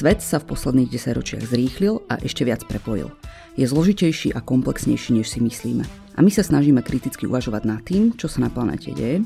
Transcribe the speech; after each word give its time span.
Svet 0.00 0.24
sa 0.24 0.40
v 0.40 0.56
posledných 0.56 0.96
desaťročiach 0.96 1.44
zrýchlil 1.44 2.00
a 2.08 2.16
ešte 2.24 2.40
viac 2.48 2.64
prepojil. 2.64 3.12
Je 3.60 3.68
zložitejší 3.68 4.32
a 4.32 4.40
komplexnejší, 4.40 5.12
než 5.12 5.28
si 5.28 5.44
myslíme. 5.44 5.84
A 6.16 6.24
my 6.24 6.32
sa 6.32 6.40
snažíme 6.40 6.80
kriticky 6.80 7.28
uvažovať 7.28 7.62
nad 7.68 7.84
tým, 7.84 8.16
čo 8.16 8.24
sa 8.24 8.40
na 8.40 8.48
planete 8.48 8.96
deje 8.96 9.20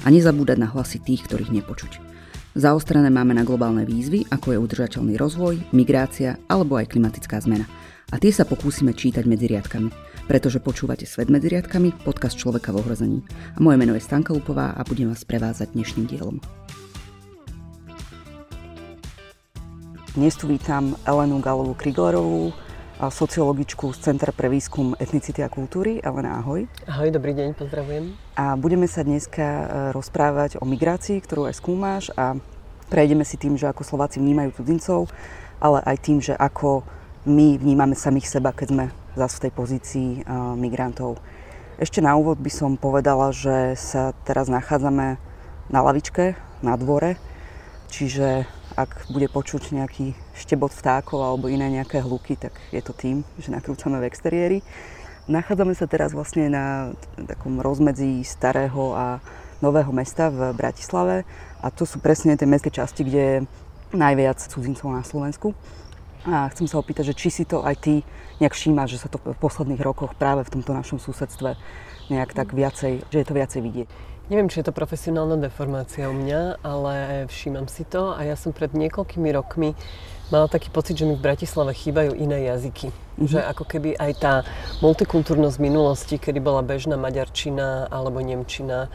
a 0.00 0.06
nezabúdať 0.08 0.56
na 0.56 0.72
hlasy 0.72 1.04
tých, 1.04 1.28
ktorých 1.28 1.52
nepočuť. 1.52 2.00
Zaostrené 2.56 3.12
máme 3.12 3.36
na 3.36 3.44
globálne 3.44 3.84
výzvy, 3.84 4.24
ako 4.32 4.56
je 4.56 4.62
udržateľný 4.64 5.20
rozvoj, 5.20 5.60
migrácia 5.76 6.40
alebo 6.48 6.80
aj 6.80 6.96
klimatická 6.96 7.44
zmena. 7.44 7.68
A 8.08 8.16
tie 8.16 8.32
sa 8.32 8.48
pokúsime 8.48 8.96
čítať 8.96 9.28
medzi 9.28 9.44
riadkami, 9.44 9.92
pretože 10.24 10.56
počúvate 10.56 11.04
Svet 11.04 11.28
medzi 11.28 11.52
riadkami, 11.52 12.00
podcast 12.00 12.40
Človeka 12.40 12.72
v 12.72 12.80
ohrození. 12.80 13.20
A 13.28 13.60
moje 13.60 13.76
meno 13.76 13.92
je 13.92 14.00
Stanka 14.00 14.32
Lupová 14.32 14.72
a 14.72 14.88
budem 14.88 15.12
vás 15.12 15.20
prevázať 15.20 15.76
dnešným 15.76 16.08
dielom. 16.08 16.40
Dnes 20.14 20.38
tu 20.38 20.46
vítam 20.46 20.94
Elenu 21.02 21.42
Galovú 21.42 21.74
Kriglerovú, 21.74 22.54
sociologičku 23.02 23.90
z 23.90 23.98
Centra 23.98 24.30
pre 24.30 24.46
výskum 24.46 24.94
etnicity 25.02 25.42
a 25.42 25.50
kultúry. 25.50 25.98
Elena, 25.98 26.38
ahoj. 26.38 26.70
Ahoj, 26.86 27.10
dobrý 27.10 27.34
deň, 27.34 27.58
pozdravujem. 27.58 28.14
A 28.38 28.54
budeme 28.54 28.86
sa 28.86 29.02
dneska 29.02 29.42
e, 29.42 29.64
rozprávať 29.90 30.62
o 30.62 30.64
migrácii, 30.70 31.18
ktorú 31.18 31.50
aj 31.50 31.58
skúmaš 31.58 32.14
a 32.14 32.38
prejdeme 32.94 33.26
si 33.26 33.34
tým, 33.42 33.58
že 33.58 33.66
ako 33.66 33.82
Slováci 33.82 34.22
vnímajú 34.22 34.54
cudzincov, 34.54 35.10
ale 35.58 35.82
aj 35.82 35.96
tým, 35.98 36.22
že 36.22 36.38
ako 36.38 36.86
my 37.26 37.58
vnímame 37.58 37.98
samých 37.98 38.38
seba, 38.38 38.54
keď 38.54 38.70
sme 38.70 38.84
zase 39.18 39.34
v 39.34 39.42
tej 39.50 39.52
pozícii 39.58 40.10
uh, 40.22 40.54
migrantov. 40.54 41.18
Ešte 41.82 41.98
na 41.98 42.14
úvod 42.14 42.38
by 42.38 42.54
som 42.54 42.78
povedala, 42.78 43.34
že 43.34 43.74
sa 43.74 44.14
teraz 44.22 44.46
nachádzame 44.46 45.18
na 45.74 45.80
lavičke, 45.82 46.38
na 46.62 46.78
dvore, 46.78 47.18
čiže 47.90 48.46
ak 48.74 49.06
bude 49.10 49.30
počuť 49.30 49.70
nejaký 49.70 50.18
štebot 50.34 50.74
vtákov 50.74 51.22
alebo 51.22 51.46
iné 51.46 51.70
nejaké 51.70 52.02
hluky, 52.02 52.34
tak 52.34 52.58
je 52.74 52.82
to 52.82 52.90
tým, 52.90 53.22
že 53.38 53.54
nakrúcame 53.54 54.02
v 54.02 54.08
exteriéri. 54.10 54.58
Nachádzame 55.30 55.72
sa 55.72 55.86
teraz 55.88 56.12
vlastne 56.12 56.50
na 56.52 56.92
takom 57.24 57.62
rozmedzi 57.62 58.26
starého 58.26 58.92
a 58.92 59.22
nového 59.62 59.88
mesta 59.94 60.28
v 60.28 60.52
Bratislave 60.52 61.24
a 61.62 61.72
to 61.72 61.88
sú 61.88 62.02
presne 62.02 62.36
tie 62.36 62.44
mestské 62.44 62.68
časti, 62.68 63.06
kde 63.06 63.22
je 63.22 63.36
najviac 63.94 64.42
cudzincov 64.42 64.90
na 64.90 65.06
Slovensku. 65.06 65.54
A 66.24 66.50
chcem 66.50 66.68
sa 66.68 66.80
opýtať, 66.80 67.12
že 67.12 67.18
či 67.20 67.28
si 67.30 67.44
to 67.44 67.64
aj 67.64 67.76
ty 67.78 68.00
nejak 68.42 68.56
všímaš, 68.56 68.96
že 68.96 69.02
sa 69.06 69.08
to 69.08 69.20
v 69.20 69.38
posledných 69.38 69.80
rokoch 69.80 70.16
práve 70.16 70.42
v 70.44 70.60
tomto 70.60 70.72
našom 70.74 70.98
susedstve 70.98 71.56
nejak 72.10 72.36
tak 72.36 72.52
viacej, 72.52 73.06
že 73.08 73.16
je 73.16 73.26
to 73.28 73.36
viacej 73.36 73.60
vidieť. 73.64 73.88
Neviem, 74.32 74.48
či 74.48 74.64
je 74.64 74.72
to 74.72 74.72
profesionálna 74.72 75.36
deformácia 75.36 76.08
u 76.08 76.16
mňa, 76.16 76.64
ale 76.64 77.28
všímam 77.28 77.68
si 77.68 77.84
to 77.84 78.16
a 78.16 78.24
ja 78.24 78.40
som 78.40 78.56
pred 78.56 78.72
niekoľkými 78.72 79.28
rokmi 79.36 79.76
mala 80.32 80.48
taký 80.48 80.72
pocit, 80.72 80.96
že 80.96 81.04
mi 81.04 81.12
v 81.12 81.20
Bratislave 81.20 81.76
chýbajú 81.76 82.16
iné 82.16 82.48
jazyky. 82.48 82.88
Mm-hmm. 82.88 83.28
Že 83.28 83.40
ako 83.44 83.64
keby 83.68 83.90
aj 84.00 84.12
tá 84.16 84.34
multikultúrnosť 84.80 85.60
minulosti, 85.60 86.16
kedy 86.16 86.40
bola 86.40 86.64
bežná 86.64 86.96
maďarčina 86.96 87.92
alebo 87.92 88.24
nemčina 88.24 88.88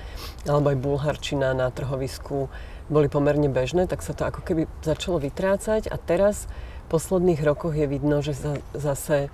alebo 0.49 0.73
aj 0.73 0.81
bulharčina 0.81 1.53
na 1.53 1.69
trhovisku 1.69 2.49
boli 2.89 3.05
pomerne 3.05 3.53
bežné, 3.53 3.86
tak 3.86 4.02
sa 4.02 4.17
to 4.17 4.25
ako 4.25 4.41
keby 4.41 4.66
začalo 4.81 5.21
vytrácať 5.21 5.93
a 5.93 5.95
teraz 6.02 6.49
v 6.89 6.97
posledných 6.97 7.45
rokoch 7.45 7.77
je 7.77 7.86
vidno, 7.86 8.25
že 8.25 8.33
sa 8.33 8.58
zase 8.73 9.30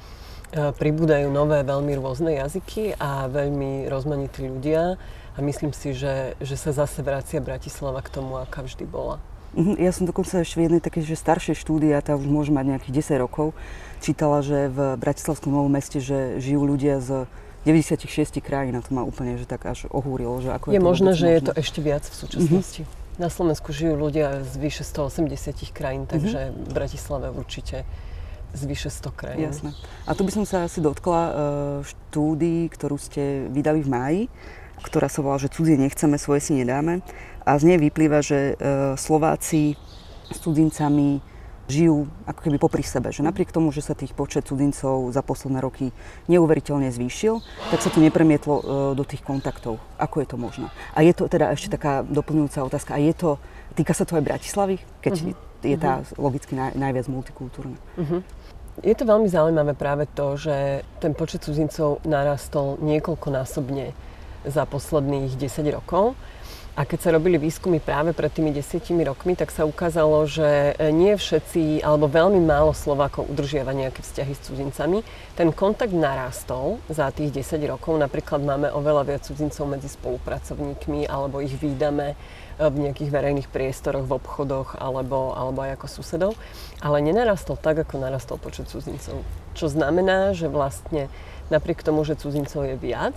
e, 0.52 0.76
pribúdajú 0.76 1.32
nové 1.32 1.64
veľmi 1.64 1.96
rôzne 1.96 2.36
jazyky 2.36 3.00
a 3.00 3.32
veľmi 3.32 3.88
rozmanití 3.88 4.44
ľudia 4.44 5.00
a 5.36 5.40
myslím 5.44 5.76
si, 5.76 5.92
že, 5.92 6.40
že 6.40 6.56
sa 6.56 6.72
zase 6.72 7.04
vracia 7.04 7.44
Bratislava 7.44 8.00
k 8.00 8.10
tomu, 8.10 8.40
aká 8.40 8.64
vždy 8.64 8.88
bola. 8.88 9.20
Mhm, 9.56 9.80
ja 9.80 9.92
som 9.96 10.04
dokonca 10.04 10.44
ešte 10.44 10.60
v 10.60 10.64
jednej 10.68 10.82
takej, 10.84 11.04
že 11.08 11.16
staršej 11.16 11.56
štúdii, 11.60 11.96
a 11.96 12.04
tá 12.04 12.16
už 12.20 12.28
môže 12.28 12.52
mať 12.52 12.76
nejakých 12.76 13.16
10 13.16 13.24
rokov, 13.24 13.56
čítala, 14.04 14.44
že 14.44 14.68
v 14.68 15.00
Bratislavskom 15.00 15.52
novom 15.52 15.72
meste, 15.72 16.04
že 16.04 16.40
žijú 16.44 16.68
ľudia 16.68 17.00
z 17.00 17.28
96 17.64 18.44
krajín 18.46 18.78
a 18.78 18.82
to 18.86 18.94
ma 18.94 19.02
úplne 19.02 19.42
že 19.42 19.50
tak 19.50 19.66
až 19.66 19.90
ohúrilo. 19.90 20.38
Že 20.44 20.50
ako 20.60 20.66
je, 20.70 20.78
je 20.78 20.84
možné, 20.84 21.12
že 21.18 21.28
je 21.32 21.42
to 21.50 21.54
ešte 21.56 21.80
viac 21.82 22.04
v 22.06 22.16
súčasnosti. 22.16 22.84
Mm-hmm. 22.86 23.18
Na 23.18 23.32
Slovensku 23.32 23.72
žijú 23.72 23.96
ľudia 23.96 24.44
z 24.44 24.54
vyše 24.60 24.84
180 24.84 25.72
krajín, 25.72 26.04
mhm. 26.06 26.12
takže 26.12 26.40
mm-hmm. 26.52 26.62
v 26.62 26.70
Bratislave 26.72 27.28
určite 27.32 27.88
z 28.56 28.62
vyše 28.68 28.92
100 28.92 29.12
krajín. 29.16 29.52
Jasné. 29.52 29.72
A 30.08 30.12
tu 30.16 30.24
by 30.24 30.32
som 30.32 30.46
sa 30.48 30.68
asi 30.68 30.80
dotkla 30.80 31.22
uh, 31.28 31.34
štúdii, 31.84 32.72
ktorú 32.72 32.96
ste 32.96 33.52
vydali 33.52 33.84
v 33.84 33.90
máji 33.92 34.22
ktorá 34.84 35.08
sa 35.08 35.24
volá, 35.24 35.38
že 35.40 35.52
cudzie 35.52 35.80
nechceme, 35.80 36.20
svoje 36.20 36.42
si 36.44 36.52
nedáme. 36.58 37.06
A 37.46 37.56
z 37.62 37.70
nej 37.70 37.78
vyplýva, 37.78 38.26
že 38.26 38.54
e, 38.58 38.96
Slováci 38.98 39.78
s 40.34 40.38
cudzincami 40.42 41.22
žijú 41.66 42.06
ako 42.30 42.40
keby 42.46 42.58
popri 42.62 42.84
sebe. 42.86 43.10
Že 43.10 43.26
napriek 43.26 43.50
tomu, 43.50 43.74
že 43.74 43.82
sa 43.82 43.98
tých 43.98 44.14
počet 44.14 44.46
cudzincov 44.46 45.10
za 45.10 45.22
posledné 45.26 45.60
roky 45.62 45.90
neuveriteľne 46.30 46.90
zvýšil, 46.94 47.42
tak 47.74 47.82
sa 47.82 47.90
to 47.90 48.02
nepremietlo 48.02 48.56
e, 48.58 48.64
do 48.94 49.04
tých 49.06 49.26
kontaktov. 49.26 49.82
Ako 49.98 50.22
je 50.22 50.28
to 50.30 50.38
možné? 50.38 50.68
A 50.94 51.02
je 51.02 51.14
to 51.14 51.26
teda 51.26 51.54
ešte 51.54 51.74
taká 51.74 52.06
doplňujúca 52.06 52.66
otázka. 52.66 52.98
A 52.98 53.00
je 53.02 53.14
to, 53.14 53.30
týka 53.74 53.94
sa 53.98 54.06
to 54.06 54.18
aj 54.18 54.26
Bratislavy, 54.26 54.78
keď 55.02 55.14
uh-huh. 55.22 55.66
je 55.66 55.78
tá 55.78 56.02
uh-huh. 56.02 56.22
logicky 56.22 56.54
naj, 56.54 56.78
najviac 56.78 57.06
multikultúrna? 57.10 57.78
Uh-huh. 57.98 58.22
Je 58.84 58.92
to 58.92 59.08
veľmi 59.08 59.32
zaujímavé 59.32 59.72
práve 59.72 60.04
to, 60.12 60.36
že 60.36 60.84
ten 61.00 61.16
počet 61.16 61.48
cudzincov 61.48 62.04
narastol 62.04 62.76
niekoľkonásobne 62.84 64.15
za 64.48 64.64
posledných 64.66 65.36
10 65.38 65.76
rokov. 65.76 66.14
A 66.76 66.84
keď 66.84 67.00
sa 67.08 67.16
robili 67.16 67.40
výskumy 67.40 67.80
práve 67.80 68.12
pred 68.12 68.28
tými 68.28 68.52
desiatimi 68.52 69.08
rokmi, 69.08 69.32
tak 69.40 69.48
sa 69.48 69.64
ukázalo, 69.64 70.28
že 70.28 70.76
nie 70.92 71.16
všetci, 71.16 71.80
alebo 71.80 72.12
veľmi 72.12 72.44
málo 72.44 72.76
Slovákov 72.76 73.32
udržiava 73.32 73.72
nejaké 73.72 74.04
vzťahy 74.04 74.36
s 74.36 74.44
cudzincami. 74.44 75.00
Ten 75.40 75.56
kontakt 75.56 75.96
narastol 75.96 76.84
za 76.92 77.08
tých 77.16 77.32
10 77.32 77.64
rokov. 77.72 77.96
Napríklad 77.96 78.44
máme 78.44 78.76
oveľa 78.76 79.08
viac 79.08 79.24
cudzincov 79.24 79.72
medzi 79.72 79.88
spolupracovníkmi, 79.88 81.08
alebo 81.08 81.40
ich 81.40 81.56
výdame 81.56 82.20
v 82.60 82.76
nejakých 82.76 83.08
verejných 83.08 83.48
priestoroch, 83.48 84.04
v 84.04 84.20
obchodoch, 84.20 84.76
alebo, 84.76 85.32
alebo 85.32 85.64
aj 85.64 85.80
ako 85.80 85.88
susedov. 85.88 86.32
Ale 86.84 87.00
nenarastol 87.00 87.56
tak, 87.56 87.88
ako 87.88 88.04
narastol 88.04 88.36
počet 88.36 88.68
cudzincov. 88.68 89.24
Čo 89.56 89.72
znamená, 89.72 90.36
že 90.36 90.52
vlastne 90.52 91.08
napriek 91.48 91.88
tomu, 91.88 92.04
že 92.04 92.20
cudzincov 92.20 92.68
je 92.68 92.76
viac, 92.76 93.16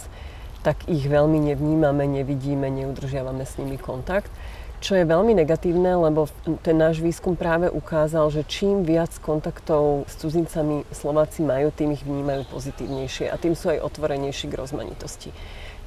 tak 0.63 0.89
ich 0.91 1.07
veľmi 1.07 1.39
nevnímame, 1.53 2.05
nevidíme, 2.07 2.67
neudržiavame 2.71 3.47
s 3.47 3.57
nimi 3.59 3.79
kontakt. 3.79 4.31
Čo 4.79 4.95
je 4.95 5.11
veľmi 5.11 5.35
negatívne, 5.35 5.99
lebo 5.99 6.31
ten 6.63 6.79
náš 6.79 7.03
výskum 7.03 7.35
práve 7.35 7.67
ukázal, 7.67 8.31
že 8.31 8.47
čím 8.47 8.87
viac 8.87 9.11
kontaktov 9.19 10.07
s 10.07 10.15
cudzincami 10.23 10.87
Slováci 10.95 11.43
majú, 11.43 11.75
tým 11.75 11.99
ich 11.99 12.07
vnímajú 12.07 12.47
pozitívnejšie 12.47 13.27
a 13.27 13.35
tým 13.35 13.59
sú 13.59 13.75
aj 13.75 13.83
otvorenejší 13.83 14.47
k 14.47 14.55
rozmanitosti. 14.55 15.35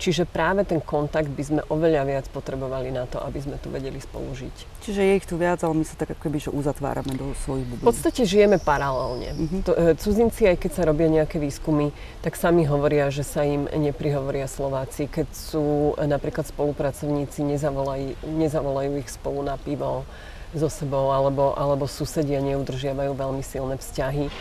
Čiže 0.02 0.26
práve 0.26 0.66
ten 0.66 0.82
kontakt 0.82 1.30
by 1.30 1.44
sme 1.46 1.62
oveľa 1.70 2.10
viac 2.10 2.26
potrebovali 2.34 2.90
na 2.90 3.06
to, 3.06 3.22
aby 3.22 3.38
sme 3.38 3.62
tu 3.62 3.70
vedeli 3.70 4.02
spolu 4.02 4.34
žiť. 4.34 4.82
Čiže 4.82 4.98
je 4.98 5.14
ich 5.14 5.30
tu 5.30 5.38
viac, 5.38 5.62
ale 5.62 5.78
my 5.78 5.86
sa 5.86 5.94
tak 5.94 6.18
akoby, 6.18 6.42
že 6.42 6.50
uzatvárame 6.50 7.14
do 7.14 7.38
svojich 7.46 7.70
bublín. 7.70 7.86
V 7.86 7.90
podstate 7.94 8.26
žijeme 8.26 8.58
paralelne. 8.58 9.30
Uh-huh. 9.38 9.62
To, 9.62 9.72
e, 9.78 9.94
cudzinci, 9.94 10.50
aj 10.50 10.58
keď 10.58 10.72
sa 10.74 10.84
robia 10.90 11.06
nejaké 11.06 11.38
výskumy, 11.38 11.94
tak 12.26 12.34
sami 12.34 12.66
hovoria, 12.66 13.14
že 13.14 13.22
sa 13.22 13.46
im 13.46 13.70
neprihovoria 13.70 14.50
Slováci. 14.50 15.06
Keď 15.06 15.28
sú 15.38 15.94
e, 15.94 16.10
napríklad 16.10 16.50
spolupracovníci, 16.50 17.46
nezavolajú, 17.46 18.26
nezavolajú 18.26 18.98
ich 18.98 19.10
spolu 19.14 19.46
na 19.46 19.62
pivo 19.62 20.10
so 20.58 20.66
sebou, 20.66 21.14
alebo, 21.14 21.54
alebo 21.54 21.86
susedia 21.86 22.42
neudržiavajú 22.42 23.14
veľmi 23.14 23.46
silné 23.46 23.78
vzťahy. 23.78 24.34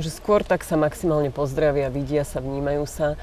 Že 0.00 0.10
skôr 0.10 0.40
tak 0.40 0.64
sa 0.64 0.80
maximálne 0.80 1.28
pozdravia, 1.28 1.92
vidia 1.92 2.24
sa, 2.24 2.40
vnímajú 2.40 2.88
sa 2.88 3.20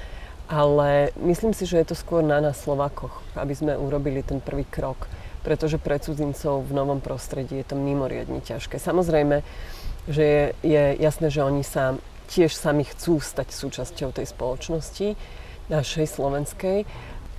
ale 0.51 1.15
myslím 1.15 1.55
si, 1.55 1.63
že 1.63 1.79
je 1.79 1.87
to 1.87 1.95
skôr 1.95 2.19
na 2.19 2.43
nás 2.43 2.59
Slovakoch, 2.59 3.23
aby 3.39 3.55
sme 3.55 3.79
urobili 3.79 4.19
ten 4.19 4.43
prvý 4.43 4.67
krok, 4.67 5.07
pretože 5.47 5.79
pre 5.79 5.95
cudzincov 5.95 6.67
v 6.67 6.75
novom 6.75 6.99
prostredí 6.99 7.63
je 7.63 7.71
to 7.71 7.79
mimoriadne 7.79 8.43
ťažké. 8.43 8.75
Samozrejme, 8.75 9.47
že 10.11 10.23
je, 10.27 10.43
je 10.67 10.83
jasné, 10.99 11.31
že 11.31 11.39
oni 11.39 11.63
sa 11.63 11.95
tiež 12.27 12.51
sami 12.51 12.83
chcú 12.83 13.23
stať 13.23 13.55
súčasťou 13.55 14.11
tej 14.11 14.27
spoločnosti, 14.27 15.15
našej 15.71 16.19
slovenskej, 16.19 16.83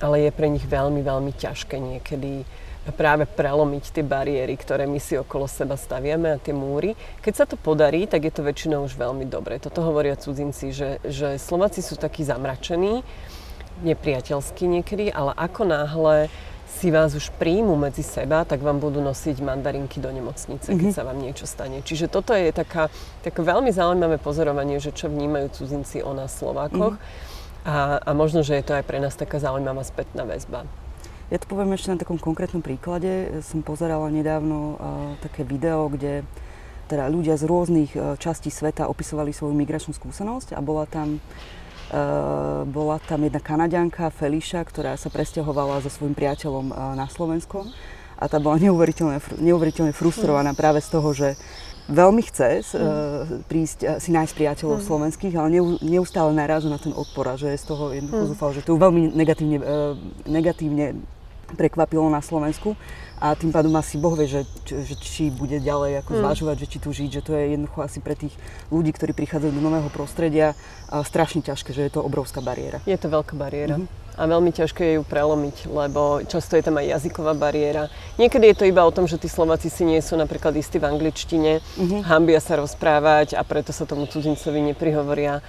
ale 0.01 0.17
je 0.25 0.31
pre 0.33 0.49
nich 0.49 0.65
veľmi, 0.65 1.05
veľmi 1.05 1.37
ťažké 1.37 1.77
niekedy 1.77 2.49
práve 2.91 3.31
prelomiť 3.31 3.95
tie 3.95 4.03
bariéry, 4.03 4.59
ktoré 4.59 4.91
my 4.91 4.99
si 4.99 5.15
okolo 5.15 5.47
seba 5.47 5.79
staviame 5.79 6.35
a 6.35 6.43
tie 6.43 6.51
múry. 6.51 6.99
Keď 7.23 7.35
sa 7.35 7.47
to 7.47 7.55
podarí, 7.55 8.11
tak 8.11 8.27
je 8.27 8.35
to 8.35 8.43
väčšinou 8.43 8.91
už 8.91 8.99
veľmi 8.99 9.23
dobre. 9.31 9.63
Toto 9.63 9.87
hovoria 9.87 10.19
cudzinci, 10.19 10.75
že, 10.75 10.99
že 11.07 11.39
Slováci 11.39 11.79
sú 11.79 11.95
takí 11.95 12.27
zamračení, 12.27 13.07
nepriateľskí 13.87 14.67
niekedy, 14.67 15.15
ale 15.15 15.31
ako 15.39 15.63
náhle 15.63 16.27
si 16.73 16.91
vás 16.91 17.15
už 17.15 17.31
príjmu 17.39 17.79
medzi 17.79 18.03
seba, 18.03 18.43
tak 18.43 18.65
vám 18.65 18.83
budú 18.83 18.99
nosiť 18.99 19.39
mandarinky 19.39 20.03
do 20.03 20.11
nemocnice, 20.11 20.73
keď 20.73 20.91
mm-hmm. 20.91 20.97
sa 20.97 21.07
vám 21.07 21.19
niečo 21.21 21.47
stane. 21.47 21.85
Čiže 21.85 22.11
toto 22.11 22.35
je 22.35 22.51
taká, 22.51 22.91
také 23.23 23.45
veľmi 23.45 23.71
zaujímavé 23.71 24.19
pozorovanie, 24.19 24.83
že 24.83 24.91
čo 24.91 25.07
vnímajú 25.07 25.53
cudzinci 25.55 26.03
o 26.03 26.11
nás 26.17 26.35
Slovákoch. 26.35 26.99
Mm-hmm. 26.99 27.31
A, 27.63 28.03
a 28.03 28.11
možno, 28.11 28.43
že 28.43 28.59
je 28.59 28.65
to 28.67 28.75
aj 28.75 28.83
pre 28.83 28.99
nás 28.99 29.15
taká 29.15 29.39
zaujímavá 29.39 29.87
spätná 29.87 30.27
väzba. 30.27 30.67
Ja 31.33 31.41
to 31.41 31.49
poviem 31.49 31.73
ešte 31.73 31.89
na 31.89 31.97
takom 31.97 32.21
konkrétnom 32.21 32.61
príklade. 32.61 33.41
Som 33.41 33.65
pozerala 33.65 34.13
nedávno 34.13 34.77
uh, 34.77 34.77
také 35.25 35.49
video, 35.49 35.89
kde 35.89 36.29
teda 36.93 37.09
ľudia 37.09 37.41
z 37.41 37.49
rôznych 37.49 37.97
častí 38.21 38.53
sveta 38.53 38.85
opisovali 38.85 39.33
svoju 39.33 39.57
migračnú 39.57 39.97
skúsenosť 39.97 40.53
a 40.53 40.61
bola 40.61 40.85
tam 40.85 41.25
Uh, 41.93 42.65
bola 42.73 42.97
tam 43.05 43.21
jedna 43.21 43.37
kanadianka, 43.37 44.09
Feliša, 44.09 44.65
ktorá 44.65 44.97
sa 44.97 45.13
presťahovala 45.13 45.85
so 45.85 45.93
svojím 45.93 46.17
priateľom 46.17 46.73
na 46.97 47.05
Slovensko 47.05 47.69
a 48.17 48.25
tá 48.33 48.41
bola 48.41 48.57
neuveriteľne, 48.57 49.21
neuveriteľne 49.21 49.93
frustrovaná 49.93 50.57
práve 50.57 50.81
z 50.81 50.89
toho, 50.89 51.13
že 51.13 51.37
veľmi 51.93 52.25
chce 52.25 52.65
uh, 52.65 53.45
prísť 53.45 54.01
si 54.01 54.09
nájsť 54.09 54.33
priateľov 54.33 54.81
mm. 54.81 54.87
slovenských, 54.89 55.35
ale 55.37 55.61
neustále 55.85 56.33
naráža 56.33 56.73
na 56.73 56.81
ten 56.81 56.97
odpor 56.97 57.29
a 57.29 57.37
že 57.37 57.53
je 57.53 57.61
z 57.61 57.67
toho 57.69 57.93
jednoducho 57.93 58.25
mm. 58.25 58.31
zúfal, 58.33 58.51
že 58.57 58.65
to 58.65 58.81
veľmi 58.81 59.13
negatívne, 59.13 59.59
negatívne 60.25 60.97
prekvapilo 61.55 62.09
na 62.11 62.25
Slovensku 62.25 62.75
a 63.23 63.39
tým 63.39 63.55
pádom 63.55 63.71
asi 63.79 63.95
Boh 64.03 64.19
vie, 64.19 64.27
že, 64.27 64.43
že 64.67 64.99
či 64.99 65.31
bude 65.31 65.63
ďalej 65.63 66.03
ako 66.03 66.11
mm. 66.11 66.19
zvažovať, 66.27 66.57
že 66.67 66.67
či 66.67 66.79
tu 66.83 66.91
žiť, 66.91 67.09
že 67.09 67.23
to 67.23 67.33
je 67.39 67.55
jednoducho 67.55 67.81
asi 67.87 68.03
pre 68.03 68.19
tých 68.19 68.35
ľudí, 68.75 68.91
ktorí 68.91 69.15
prichádzajú 69.15 69.53
do 69.55 69.63
nového 69.63 69.87
prostredia, 69.95 70.59
strašne 70.91 71.39
ťažké, 71.47 71.71
že 71.71 71.87
je 71.87 71.93
to 71.95 72.03
obrovská 72.03 72.43
bariéra. 72.43 72.83
Je 72.83 72.99
to 72.99 73.07
veľká 73.07 73.39
bariéra. 73.39 73.79
Mm-hmm 73.79 74.03
a 74.13 74.29
veľmi 74.29 74.53
ťažké 74.53 74.83
je 74.85 74.95
ju 75.01 75.05
prelomiť, 75.09 75.73
lebo 75.73 76.21
často 76.29 76.53
je 76.57 76.65
tam 76.65 76.77
aj 76.77 77.01
jazyková 77.01 77.33
bariéra. 77.33 77.89
Niekedy 78.21 78.53
je 78.53 78.57
to 78.61 78.69
iba 78.69 78.85
o 78.85 78.93
tom, 78.93 79.09
že 79.09 79.17
tí 79.17 79.25
Slováci 79.25 79.73
si 79.73 79.89
nie 79.89 79.97
sú 80.05 80.21
napríklad 80.21 80.53
istí 80.53 80.77
v 80.77 80.85
angličtine, 80.85 81.65
mm-hmm. 81.65 82.05
hambia 82.05 82.37
sa 82.37 82.61
rozprávať 82.61 83.33
a 83.33 83.43
preto 83.43 83.73
sa 83.73 83.89
tomu 83.89 84.05
cudzincovi 84.05 84.61
neprihovoria 84.73 85.41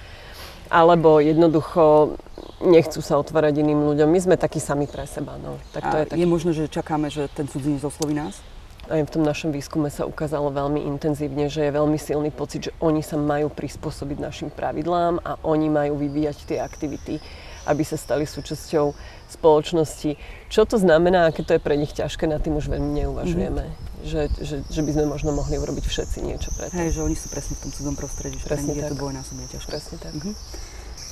alebo 0.72 1.20
jednoducho 1.20 2.16
nechcú 2.64 3.04
sa 3.04 3.20
otvárať 3.20 3.60
iným 3.60 3.84
ľuďom. 3.92 4.08
My 4.08 4.20
sme 4.20 4.34
takí 4.40 4.58
sami 4.58 4.88
pre 4.88 5.04
seba. 5.04 5.36
No. 5.36 5.60
Tak 5.70 5.82
to 5.84 5.96
A 5.96 6.00
je, 6.00 6.04
taký... 6.10 6.20
je 6.20 6.26
možné, 6.26 6.50
že 6.56 6.64
čakáme, 6.72 7.12
že 7.12 7.28
ten 7.30 7.44
cudzinec 7.44 7.84
osloví 7.84 8.16
nás? 8.16 8.40
Aj 8.84 9.00
v 9.00 9.08
tom 9.08 9.24
našom 9.24 9.48
výskume 9.48 9.88
sa 9.88 10.04
ukázalo 10.04 10.52
veľmi 10.52 10.84
intenzívne, 10.84 11.48
že 11.48 11.64
je 11.64 11.72
veľmi 11.72 11.96
silný 11.96 12.28
pocit, 12.28 12.68
že 12.68 12.72
oni 12.84 13.00
sa 13.00 13.16
majú 13.16 13.48
prispôsobiť 13.48 14.18
našim 14.20 14.48
pravidlám 14.52 15.24
a 15.24 15.40
oni 15.40 15.72
majú 15.72 15.96
vyvíjať 15.96 16.44
tie 16.44 16.58
aktivity, 16.60 17.16
aby 17.64 17.80
sa 17.80 17.96
stali 17.96 18.28
súčasťou 18.28 18.92
spoločnosti. 19.40 20.20
Čo 20.52 20.68
to 20.68 20.76
znamená, 20.76 21.32
aké 21.32 21.40
to 21.40 21.56
je 21.56 21.64
pre 21.64 21.80
nich 21.80 21.96
ťažké, 21.96 22.28
nad 22.28 22.44
tým 22.44 22.60
už 22.60 22.68
veľmi 22.68 22.92
neuvažujeme. 23.00 23.64
Mm-hmm 23.72 23.92
že, 24.04 24.28
že, 24.36 24.56
že 24.68 24.80
by 24.84 24.90
sme 24.92 25.04
možno 25.08 25.32
mohli 25.32 25.56
urobiť 25.56 25.84
všetci 25.88 26.18
niečo 26.20 26.52
pre 26.52 26.68
to. 26.68 26.76
Hej, 26.76 27.00
že 27.00 27.00
oni 27.00 27.16
sú 27.16 27.32
presne 27.32 27.56
v 27.56 27.60
tom 27.64 27.70
cudzom 27.72 27.96
prostredí, 27.96 28.36
že 28.36 28.46
presne 28.46 28.76
je 28.76 28.84
to 28.84 28.96
dvojnásobne 29.00 29.48
ťažké. 29.48 29.68
Presne 29.72 29.96
tak. 29.96 30.12
Uh-huh. 30.12 30.36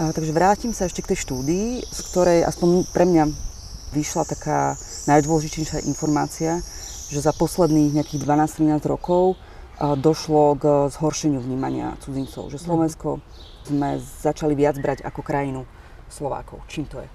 Takže 0.00 0.32
vrátim 0.32 0.72
sa 0.72 0.88
ešte 0.88 1.04
k 1.04 1.12
tej 1.12 1.18
štúdii, 1.28 1.68
z 1.84 1.98
ktorej 2.12 2.48
aspoň 2.48 2.88
pre 2.90 3.04
mňa 3.04 3.24
vyšla 3.92 4.24
taká 4.24 4.80
najdôležitejšia 5.04 5.84
informácia, 5.84 6.64
že 7.12 7.20
za 7.20 7.36
posledných 7.36 8.00
nejakých 8.00 8.24
12-13 8.24 8.88
rokov 8.88 9.36
došlo 9.78 10.56
k 10.56 10.64
zhoršeniu 10.94 11.44
vnímania 11.44 11.98
cudzincov. 12.00 12.48
Že. 12.48 12.58
Slovensko 12.62 13.20
sme 13.68 14.00
začali 14.00 14.56
viac 14.56 14.80
brať 14.80 15.04
ako 15.04 15.20
krajinu 15.20 15.68
Slovákov. 16.08 16.64
Čím 16.72 16.88
to 16.88 17.02
je? 17.02 17.08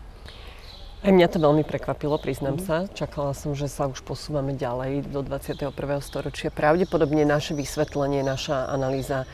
Aj 1.06 1.14
mňa 1.14 1.30
to 1.30 1.38
veľmi 1.38 1.62
prekvapilo, 1.62 2.18
priznám 2.18 2.58
mm. 2.58 2.64
sa. 2.66 2.78
Čakala 2.90 3.38
som, 3.38 3.54
že 3.54 3.70
sa 3.70 3.86
už 3.86 4.02
posúvame 4.02 4.58
ďalej 4.58 5.06
do 5.14 5.22
21. 5.22 5.70
storočia. 6.02 6.50
Pravdepodobne 6.50 7.22
naše 7.22 7.54
vysvetlenie, 7.54 8.26
naša 8.26 8.66
analýza 8.66 9.30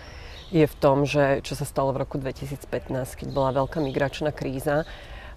je 0.52 0.66
v 0.66 0.76
tom, 0.82 1.08
že 1.08 1.40
čo 1.46 1.54
sa 1.54 1.64
stalo 1.64 1.94
v 1.94 2.04
roku 2.04 2.18
2015, 2.18 2.92
keď 3.20 3.28
bola 3.32 3.56
veľká 3.56 3.80
migračná 3.80 4.34
kríza 4.36 4.84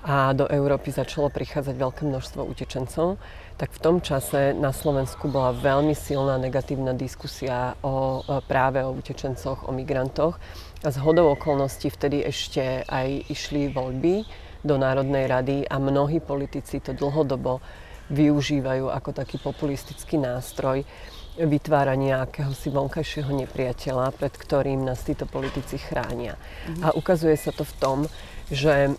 a 0.07 0.31
do 0.33 0.47
Európy 0.47 0.95
začalo 0.95 1.35
prichádzať 1.35 1.75
veľké 1.75 2.03
množstvo 2.07 2.47
utečencov, 2.47 3.19
tak 3.59 3.75
v 3.75 3.83
tom 3.83 3.97
čase 3.99 4.55
na 4.55 4.71
Slovensku 4.71 5.27
bola 5.27 5.51
veľmi 5.51 5.99
silná 5.99 6.39
negatívna 6.39 6.95
diskusia 6.95 7.75
o, 7.83 8.23
práve 8.47 8.87
o 8.87 8.95
utečencoch, 8.95 9.67
o 9.67 9.75
migrantoch. 9.75 10.39
A 10.87 10.89
z 10.95 11.03
hodou 11.03 11.35
okolností 11.35 11.91
vtedy 11.91 12.23
ešte 12.23 12.87
aj 12.87 13.27
išli 13.27 13.67
voľby 13.73 14.23
do 14.63 14.79
Národnej 14.79 15.27
rady 15.27 15.67
a 15.67 15.81
mnohí 15.83 16.23
politici 16.23 16.79
to 16.79 16.95
dlhodobo 16.95 17.59
využívajú 18.11 18.87
ako 18.87 19.11
taký 19.11 19.43
populistický 19.43 20.23
nástroj 20.23 20.87
vytvárania 21.37 22.25
akéhosi 22.25 22.73
vonkajšieho 22.73 23.29
nepriateľa, 23.45 24.17
pred 24.17 24.33
ktorým 24.33 24.89
nás 24.89 25.05
títo 25.05 25.29
politici 25.29 25.77
chránia. 25.77 26.41
Mm-hmm. 26.41 26.83
A 26.83 26.89
ukazuje 26.97 27.37
sa 27.37 27.53
to 27.53 27.63
v 27.63 27.75
tom, 27.77 27.99
že 28.49 28.89
e, 28.89 28.91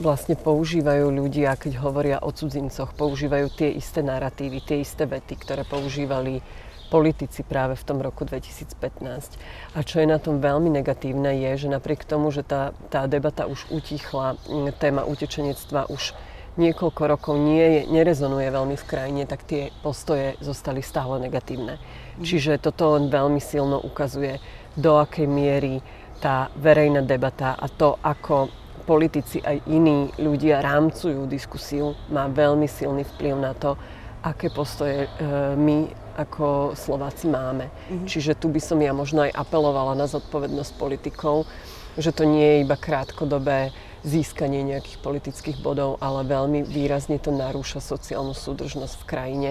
vlastne 0.00 0.34
používajú 0.34 1.12
ľudia, 1.12 1.54
keď 1.54 1.72
hovoria 1.78 2.18
o 2.24 2.32
cudzincoch, 2.32 2.96
používajú 2.96 3.52
tie 3.52 3.68
isté 3.76 4.00
narratívy, 4.00 4.64
tie 4.64 4.80
isté 4.80 5.04
vety, 5.04 5.34
ktoré 5.38 5.62
používali 5.62 6.40
politici 6.88 7.44
práve 7.44 7.76
v 7.76 7.84
tom 7.84 8.00
roku 8.00 8.24
2015. 8.24 9.36
A 9.76 9.78
čo 9.84 10.00
je 10.00 10.08
na 10.08 10.16
tom 10.16 10.40
veľmi 10.40 10.72
negatívne 10.72 11.36
je, 11.36 11.68
že 11.68 11.68
napriek 11.68 12.08
tomu, 12.08 12.32
že 12.32 12.40
tá, 12.40 12.72
tá 12.88 13.04
debata 13.04 13.44
už 13.44 13.68
utichla, 13.68 14.40
téma 14.80 15.04
utečenectva 15.04 15.92
už 15.92 16.16
niekoľko 16.58 17.02
rokov 17.06 17.38
nie 17.38 17.62
je, 17.62 17.80
nerezonuje 17.88 18.50
veľmi 18.50 18.76
v 18.76 18.88
krajine, 18.88 19.22
tak 19.24 19.46
tie 19.46 19.70
postoje 19.80 20.34
zostali 20.42 20.82
stále 20.82 21.22
negatívne. 21.22 21.78
Mm. 21.78 22.26
Čiže 22.26 22.58
toto 22.58 22.98
len 22.98 23.08
veľmi 23.08 23.38
silno 23.38 23.78
ukazuje, 23.78 24.42
do 24.78 24.98
akej 24.98 25.26
miery 25.26 25.82
tá 26.22 26.50
verejná 26.54 27.02
debata 27.02 27.58
a 27.58 27.66
to, 27.66 27.98
ako 28.02 28.50
politici 28.86 29.42
aj 29.42 29.68
iní 29.68 30.08
ľudia 30.16 30.62
rámcujú 30.64 31.28
diskusiu, 31.28 31.98
má 32.08 32.30
veľmi 32.30 32.64
silný 32.64 33.04
vplyv 33.04 33.34
na 33.36 33.52
to, 33.52 33.74
aké 34.22 34.50
postoje 34.50 35.06
e, 35.06 35.08
my 35.54 35.90
ako 36.18 36.74
Slováci 36.74 37.30
máme. 37.30 37.70
Mm-hmm. 37.70 38.06
Čiže 38.10 38.38
tu 38.38 38.50
by 38.50 38.58
som 38.58 38.78
ja 38.82 38.90
možno 38.90 39.22
aj 39.22 39.36
apelovala 39.36 39.94
na 39.94 40.10
zodpovednosť 40.10 40.72
politikov, 40.74 41.46
že 41.94 42.10
to 42.10 42.26
nie 42.26 42.42
je 42.42 42.56
iba 42.66 42.74
krátkodobé 42.74 43.70
získanie 44.06 44.62
nejakých 44.62 44.98
politických 45.02 45.58
bodov, 45.62 45.98
ale 45.98 46.26
veľmi 46.26 46.66
výrazne 46.66 47.18
to 47.18 47.34
narúša 47.34 47.82
sociálnu 47.82 48.34
súdržnosť 48.34 48.94
v 49.02 49.08
krajine 49.08 49.50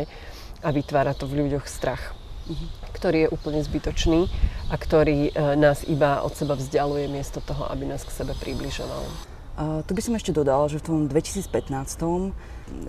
a 0.64 0.70
vytvára 0.72 1.14
to 1.14 1.30
v 1.30 1.46
ľuďoch 1.46 1.66
strach, 1.70 2.16
mm-hmm. 2.48 2.68
ktorý 2.96 3.18
je 3.28 3.34
úplne 3.34 3.60
zbytočný 3.62 4.28
a 4.72 4.76
ktorý 4.76 5.30
e, 5.30 5.32
nás 5.60 5.86
iba 5.86 6.24
od 6.24 6.34
seba 6.34 6.58
vzdialuje 6.58 7.12
miesto 7.12 7.44
toho, 7.44 7.70
aby 7.70 7.86
nás 7.86 8.04
k 8.08 8.12
sebe 8.12 8.34
približoval. 8.36 9.04
A 9.58 9.82
tu 9.82 9.98
by 9.98 10.02
som 10.06 10.14
ešte 10.14 10.30
dodala, 10.30 10.70
že 10.70 10.78
v 10.78 10.86
tom 10.86 10.98
2015 11.10 11.50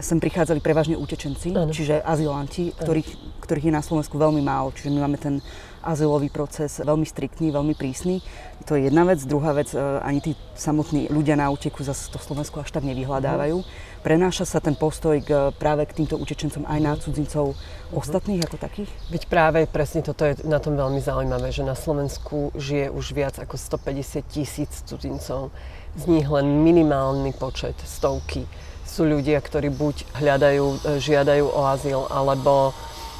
sem 0.04 0.18
prichádzali 0.20 0.60
prevažne 0.60 1.00
utečenci, 1.00 1.56
ano. 1.56 1.72
čiže 1.72 2.04
azylanti, 2.04 2.76
ktorých, 2.76 3.40
ktorých 3.40 3.66
je 3.72 3.72
na 3.72 3.80
Slovensku 3.80 4.20
veľmi 4.20 4.44
málo. 4.44 4.76
Čiže 4.76 4.92
my 4.92 4.98
máme 5.08 5.16
ten 5.16 5.40
azylový 5.82 6.28
proces 6.28 6.80
veľmi 6.80 7.06
striktný, 7.06 7.50
veľmi 7.50 7.74
prísny. 7.74 8.20
To 8.66 8.76
je 8.76 8.90
jedna 8.90 9.08
vec. 9.08 9.22
Druhá 9.24 9.56
vec, 9.56 9.72
e, 9.72 9.78
ani 9.78 10.20
tí 10.20 10.32
samotní 10.58 11.08
ľudia 11.08 11.38
na 11.38 11.48
úteku 11.48 11.80
zase 11.80 12.10
to 12.12 12.20
Slovensku 12.20 12.60
až 12.60 12.74
tak 12.74 12.84
nevyhľadávajú. 12.84 13.62
Prenáša 14.04 14.44
sa 14.44 14.58
ten 14.60 14.78
postoj 14.78 15.18
k, 15.22 15.50
práve 15.56 15.88
k 15.88 16.02
týmto 16.02 16.20
utečencom 16.20 16.68
aj 16.68 16.78
na 16.78 16.92
cudzincov 16.94 17.54
uh-huh. 17.54 17.98
ostatných 17.98 18.44
ako 18.44 18.56
takých? 18.60 18.90
Veď 19.10 19.22
práve 19.26 19.60
presne 19.66 20.04
toto 20.06 20.22
je 20.22 20.38
na 20.46 20.62
tom 20.62 20.78
veľmi 20.78 21.02
zaujímavé, 21.02 21.50
že 21.50 21.66
na 21.66 21.74
Slovensku 21.74 22.54
žije 22.54 22.92
už 22.92 23.16
viac 23.16 23.40
ako 23.40 23.58
150 23.58 24.22
tisíc 24.28 24.84
cudzincov. 24.86 25.50
Z 25.98 26.06
nich 26.06 26.28
len 26.28 26.62
minimálny 26.62 27.34
počet, 27.34 27.74
stovky 27.82 28.46
sú 28.88 29.04
ľudia, 29.04 29.38
ktorí 29.44 29.68
buď 29.68 30.16
hľadajú, 30.16 30.64
e, 30.64 30.76
žiadajú 30.96 31.44
o 31.52 31.60
azyl, 31.68 32.08
alebo 32.08 32.72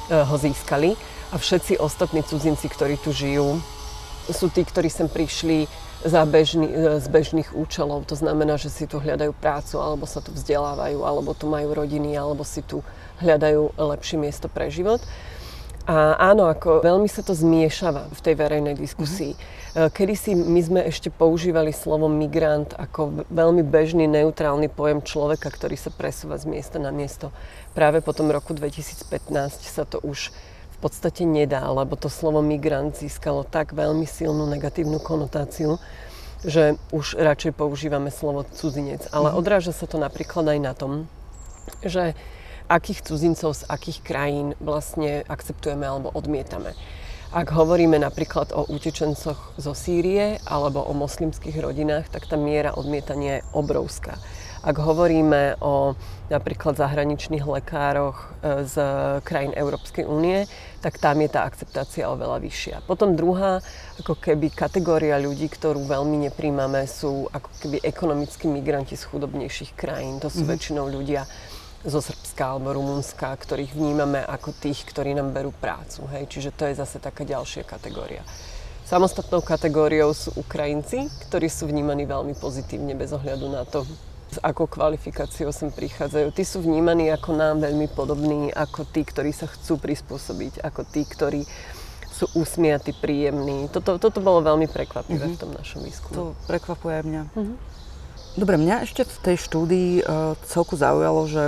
e, 0.09 0.17
ho 0.17 0.35
získali. 0.35 0.97
A 1.29 1.37
všetci 1.37 1.77
ostatní 1.77 2.25
cudzinci, 2.25 2.65
ktorí 2.65 2.97
tu 2.97 3.13
žijú, 3.13 3.61
sú 4.33 4.49
tí, 4.49 4.65
ktorí 4.65 4.89
sem 4.89 5.05
prišli 5.05 5.69
za 6.05 6.25
bežný, 6.25 6.65
e, 6.69 6.97
z 6.97 7.07
bežných 7.11 7.53
účelov. 7.53 8.07
To 8.09 8.15
znamená, 8.15 8.57
že 8.57 8.71
si 8.73 8.89
tu 8.89 8.97
hľadajú 8.97 9.35
prácu, 9.37 9.77
alebo 9.77 10.09
sa 10.09 10.23
tu 10.25 10.33
vzdelávajú, 10.33 11.05
alebo 11.05 11.37
tu 11.37 11.45
majú 11.45 11.75
rodiny, 11.75 12.15
alebo 12.15 12.41
si 12.41 12.65
tu 12.65 12.81
hľadajú 13.21 13.77
lepšie 13.77 14.17
miesto 14.17 14.47
pre 14.47 14.71
život. 14.71 15.03
A 15.89 16.13
áno, 16.33 16.45
ako 16.45 16.85
veľmi 16.85 17.09
sa 17.09 17.25
to 17.25 17.33
zmiešava 17.33 18.13
v 18.13 18.19
tej 18.21 18.35
verejnej 18.37 18.77
diskusii. 18.77 19.33
Mm-hmm. 19.33 19.89
Kedy 19.89 20.13
si 20.13 20.37
my 20.37 20.61
sme 20.61 20.81
ešte 20.85 21.09
používali 21.09 21.73
slovo 21.73 22.05
migrant 22.05 22.77
ako 22.77 23.25
veľmi 23.29 23.65
bežný, 23.65 24.05
neutrálny 24.05 24.69
pojem 24.69 25.01
človeka, 25.01 25.49
ktorý 25.49 25.73
sa 25.77 25.89
presúva 25.89 26.37
z 26.37 26.45
miesta 26.45 26.77
na 26.77 26.93
miesto. 26.93 27.33
Práve 27.73 28.05
po 28.05 28.13
tom 28.13 28.29
roku 28.29 28.53
2015 28.53 29.09
sa 29.65 29.81
to 29.81 29.97
už 30.05 30.29
podstate 30.79 31.27
nedá, 31.27 31.67
lebo 31.67 31.99
to 31.99 32.07
slovo 32.07 32.39
migrant 32.39 32.95
získalo 32.95 33.43
tak 33.43 33.75
veľmi 33.75 34.07
silnú 34.07 34.47
negatívnu 34.47 34.97
konotáciu, 35.03 35.77
že 36.43 36.79
už 36.95 37.19
radšej 37.19 37.51
používame 37.53 38.09
slovo 38.09 38.47
cudzinec. 38.47 39.11
Ale 39.11 39.29
mm-hmm. 39.29 39.39
odráža 39.43 39.75
sa 39.75 39.85
to 39.85 39.99
napríklad 39.99 40.55
aj 40.55 40.59
na 40.63 40.73
tom, 40.73 40.91
že 41.83 42.15
akých 42.71 43.03
cudzincov 43.03 43.57
z 43.57 43.67
akých 43.67 43.99
krajín 44.05 44.47
vlastne 44.61 45.25
akceptujeme 45.27 45.83
alebo 45.83 46.13
odmietame. 46.13 46.77
Ak 47.29 47.53
hovoríme 47.53 48.01
napríklad 48.01 48.57
o 48.57 48.65
utečencoch 48.65 49.53
zo 49.53 49.73
Sýrie 49.77 50.41
alebo 50.49 50.81
o 50.81 50.97
moslimských 50.97 51.61
rodinách, 51.61 52.09
tak 52.09 52.25
tá 52.25 52.33
miera 52.33 52.73
odmietania 52.73 53.41
je 53.41 53.47
obrovská. 53.53 54.17
Ak 54.59 54.75
hovoríme 54.75 55.55
o 55.63 55.95
napríklad 56.27 56.75
zahraničných 56.75 57.47
lekároch 57.47 58.17
e, 58.43 58.67
z 58.67 58.75
krajín 59.23 59.55
Európskej 59.55 60.03
únie, 60.03 60.45
tak 60.83 60.99
tam 60.99 61.23
je 61.23 61.31
tá 61.31 61.47
akceptácia 61.47 62.11
oveľa 62.11 62.43
vyššia. 62.43 62.75
Potom 62.83 63.15
druhá 63.15 63.63
ako 64.03 64.19
keby 64.19 64.51
kategória 64.51 65.15
ľudí, 65.15 65.47
ktorú 65.47 65.87
veľmi 65.87 66.27
nepríjmame, 66.27 66.83
sú 66.91 67.31
ako 67.31 67.49
keby 67.63 67.77
ekonomickí 67.87 68.51
migranti 68.51 68.99
z 68.99 69.07
chudobnejších 69.07 69.79
krajín. 69.79 70.19
To 70.19 70.27
sú 70.27 70.43
mm-hmm. 70.43 70.51
väčšinou 70.51 70.85
ľudia 70.91 71.23
zo 71.87 72.03
Srbska 72.03 72.59
alebo 72.59 72.75
Rumunska, 72.75 73.31
ktorých 73.31 73.71
vnímame 73.71 74.19
ako 74.19 74.51
tých, 74.59 74.83
ktorí 74.83 75.15
nám 75.15 75.31
berú 75.31 75.55
prácu. 75.55 76.03
Hej? 76.11 76.27
Čiže 76.27 76.51
to 76.51 76.67
je 76.67 76.75
zase 76.75 76.99
taká 76.99 77.23
ďalšia 77.23 77.63
kategória. 77.63 78.27
Samostatnou 78.83 79.39
kategóriou 79.39 80.11
sú 80.11 80.33
Ukrajinci, 80.35 81.07
ktorí 81.29 81.47
sú 81.47 81.69
vnímaní 81.69 82.09
veľmi 82.09 82.33
pozitívne 82.35 82.97
bez 82.97 83.13
ohľadu 83.13 83.47
na 83.47 83.63
to, 83.63 83.85
s 84.29 84.37
akou 84.45 84.69
kvalifikáciou 84.69 85.49
sem 85.49 85.73
prichádzajú. 85.73 86.29
Tí 86.31 86.43
sú 86.45 86.61
vnímaní 86.61 87.09
ako 87.09 87.33
nám 87.33 87.65
veľmi 87.65 87.89
podobní, 87.91 88.53
ako 88.53 88.85
tí, 88.85 89.01
ktorí 89.01 89.33
sa 89.33 89.49
chcú 89.49 89.81
prispôsobiť, 89.81 90.61
ako 90.61 90.81
tí, 90.85 91.01
ktorí 91.03 91.41
sú 92.09 92.29
usmiatí, 92.37 92.93
príjemní. 92.99 93.71
Toto, 93.73 93.97
toto 93.97 94.19
bolo 94.21 94.45
veľmi 94.45 94.69
prekvapivé 94.69 95.33
mm-hmm. 95.33 95.37
v 95.37 95.41
tom 95.41 95.51
našom 95.55 95.81
výskume. 95.81 96.15
To 96.15 96.25
prekvapuje 96.45 96.93
aj 97.01 97.03
mňa. 97.07 97.23
Mm-hmm. 97.33 97.57
Dobre, 98.37 98.55
mňa 98.61 98.75
ešte 98.85 99.01
v 99.07 99.17
tej 99.25 99.37
štúdii 99.41 99.91
uh, 100.05 100.37
celku 100.45 100.77
zaujalo, 100.77 101.25
že 101.25 101.43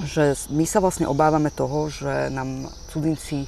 že 0.00 0.32
my 0.48 0.64
sa 0.64 0.80
vlastne 0.80 1.04
obávame 1.04 1.52
toho, 1.52 1.92
že 1.92 2.32
nám 2.32 2.72
cudzinci 2.88 3.44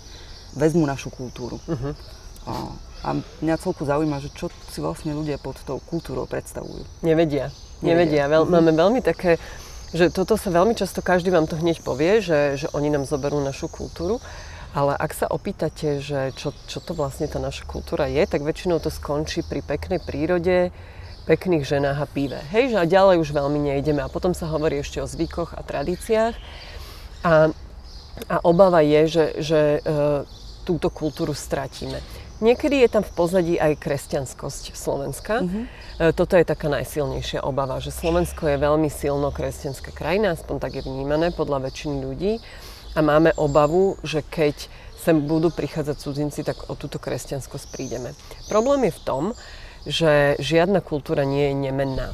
vezmú 0.52 0.84
našu 0.84 1.08
kultúru. 1.08 1.56
Uh-huh. 1.64 1.96
A, 2.44 2.52
a 3.00 3.08
mňa 3.40 3.56
celku 3.56 3.88
zaujíma, 3.88 4.20
že 4.20 4.28
čo 4.36 4.52
si 4.68 4.84
vlastne 4.84 5.16
ľudia 5.16 5.40
pod 5.40 5.56
tou 5.64 5.80
kultúrou 5.80 6.28
predstavujú. 6.28 6.84
Nevedia. 7.00 7.48
Nevedia. 7.82 8.30
Veľ, 8.30 8.46
uh-huh. 8.46 8.54
Máme 8.54 8.72
veľmi 8.72 9.00
také, 9.02 9.36
že 9.92 10.08
toto 10.08 10.40
sa 10.40 10.48
veľmi 10.48 10.72
často, 10.72 11.04
každý 11.04 11.28
vám 11.28 11.50
to 11.50 11.58
hneď 11.58 11.84
povie, 11.84 12.22
že, 12.24 12.56
že 12.56 12.66
oni 12.72 12.88
nám 12.88 13.04
zoberú 13.04 13.42
našu 13.42 13.68
kultúru. 13.68 14.22
Ale 14.72 14.96
ak 14.96 15.12
sa 15.12 15.28
opýtate, 15.28 16.00
že 16.00 16.32
čo, 16.32 16.56
čo 16.64 16.80
to 16.80 16.96
vlastne 16.96 17.28
tá 17.28 17.36
naša 17.36 17.68
kultúra 17.68 18.08
je, 18.08 18.24
tak 18.24 18.40
väčšinou 18.40 18.80
to 18.80 18.88
skončí 18.88 19.44
pri 19.44 19.60
peknej 19.60 20.00
prírode, 20.00 20.72
pekných 21.28 21.68
ženách 21.68 21.98
a 22.00 22.06
píve. 22.08 22.40
Hej, 22.48 22.72
že 22.72 22.76
a 22.80 22.88
ďalej 22.88 23.20
už 23.20 23.36
veľmi 23.36 23.60
nejdeme. 23.68 24.00
A 24.00 24.08
potom 24.08 24.32
sa 24.32 24.48
hovorí 24.48 24.80
ešte 24.80 25.04
o 25.04 25.06
zvykoch 25.06 25.52
a 25.52 25.60
tradíciách. 25.60 26.34
A, 27.20 27.52
a 28.32 28.36
obava 28.48 28.80
je, 28.80 29.02
že, 29.12 29.24
že 29.44 29.60
e, 29.76 29.80
túto 30.64 30.88
kultúru 30.88 31.36
stratíme. 31.36 32.00
Niekedy 32.42 32.82
je 32.82 32.88
tam 32.90 33.06
v 33.06 33.12
pozadí 33.14 33.54
aj 33.54 33.78
kresťanskosť 33.78 34.74
Slovenska. 34.74 35.46
E, 35.46 36.10
toto 36.10 36.34
je 36.34 36.42
taká 36.42 36.66
najsilnejšia 36.66 37.46
obava, 37.46 37.78
že 37.78 37.94
Slovensko 37.94 38.50
je 38.50 38.58
veľmi 38.58 38.90
silno 38.90 39.30
kresťanská 39.30 39.94
krajina, 39.94 40.34
aspoň 40.34 40.56
tak 40.58 40.74
je 40.74 40.82
vnímané 40.82 41.30
podľa 41.30 41.70
väčšiny 41.70 42.02
ľudí. 42.02 42.42
A 42.92 43.00
máme 43.00 43.30
obavu, 43.38 43.94
že 44.02 44.26
keď 44.26 44.66
sem 44.98 45.22
budú 45.22 45.54
prichádzať 45.54 45.96
cudzinci, 46.02 46.42
tak 46.42 46.66
o 46.66 46.74
túto 46.74 46.98
kresťanskosť 46.98 47.70
prídeme. 47.70 48.18
Problém 48.50 48.90
je 48.90 48.98
v 48.98 49.04
tom, 49.06 49.24
že 49.86 50.34
žiadna 50.42 50.82
kultúra 50.82 51.22
nie 51.22 51.50
je 51.50 51.54
nemenná. 51.70 52.10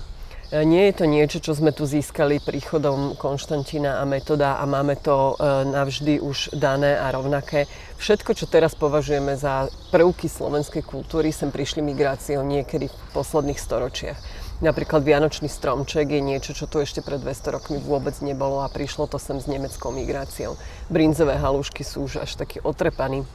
E, 0.48 0.64
nie 0.64 0.88
je 0.88 0.94
to 0.96 1.04
niečo, 1.04 1.44
čo 1.44 1.52
sme 1.52 1.76
tu 1.76 1.84
získali 1.84 2.40
príchodom 2.40 3.20
Konštantína 3.20 4.00
a 4.00 4.08
metoda 4.08 4.56
a 4.56 4.64
máme 4.64 4.96
to 4.96 5.36
e, 5.36 5.68
navždy 5.68 6.24
už 6.24 6.56
dané 6.56 6.96
a 6.96 7.12
rovnaké. 7.12 7.68
Všetko, 8.00 8.32
čo 8.32 8.48
teraz 8.48 8.72
považujeme 8.72 9.36
za 9.36 9.68
prvky 9.92 10.24
slovenskej 10.24 10.80
kultúry, 10.88 11.36
sem 11.36 11.52
prišli 11.52 11.84
migráciou 11.84 12.40
niekedy 12.40 12.88
v 12.88 12.96
posledných 13.12 13.60
storočiach. 13.60 14.16
Napríklad 14.64 15.04
Vianočný 15.04 15.52
stromček 15.52 16.08
je 16.16 16.24
niečo, 16.24 16.56
čo 16.56 16.64
tu 16.64 16.80
ešte 16.80 17.04
pred 17.04 17.20
200 17.20 17.52
rokmi 17.52 17.76
vôbec 17.76 18.16
nebolo 18.24 18.64
a 18.64 18.72
prišlo 18.72 19.04
to 19.04 19.20
sem 19.20 19.36
s 19.36 19.52
nemeckou 19.52 19.92
migráciou. 19.92 20.56
Brinzové 20.88 21.36
halušky 21.36 21.84
sú 21.84 22.08
už 22.08 22.24
až 22.24 22.40
taký 22.40 22.64
otrepaný 22.64 23.28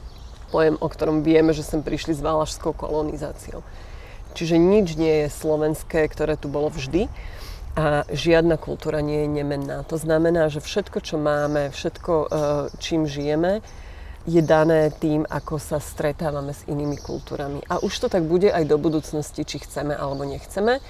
pojem, 0.50 0.74
o 0.82 0.90
ktorom 0.90 1.22
vieme, 1.22 1.54
že 1.54 1.62
sem 1.62 1.78
prišli 1.78 2.18
s 2.18 2.26
valašskou 2.26 2.74
kolonizáciou. 2.74 3.62
Čiže 4.34 4.58
nič 4.58 4.98
nie 4.98 5.24
je 5.24 5.28
slovenské, 5.30 6.10
ktoré 6.10 6.34
tu 6.34 6.50
bolo 6.50 6.68
vždy 6.68 7.06
a 7.74 8.06
žiadna 8.06 8.54
kultúra 8.54 9.02
nie 9.02 9.26
je 9.26 9.28
nemenná. 9.30 9.82
To 9.90 9.98
znamená, 9.98 10.46
že 10.46 10.62
všetko, 10.62 10.98
čo 11.02 11.18
máme, 11.18 11.74
všetko, 11.74 12.12
e, 12.12 12.26
čím 12.78 13.06
žijeme, 13.10 13.62
je 14.24 14.40
dané 14.40 14.94
tým, 14.94 15.26
ako 15.26 15.58
sa 15.58 15.82
stretávame 15.82 16.54
s 16.54 16.64
inými 16.70 16.96
kultúrami. 16.96 17.60
A 17.66 17.82
už 17.82 18.06
to 18.06 18.08
tak 18.08 18.24
bude 18.24 18.48
aj 18.48 18.64
do 18.64 18.78
budúcnosti, 18.78 19.44
či 19.44 19.60
chceme 19.60 19.92
alebo 19.92 20.22
nechceme. 20.22 20.80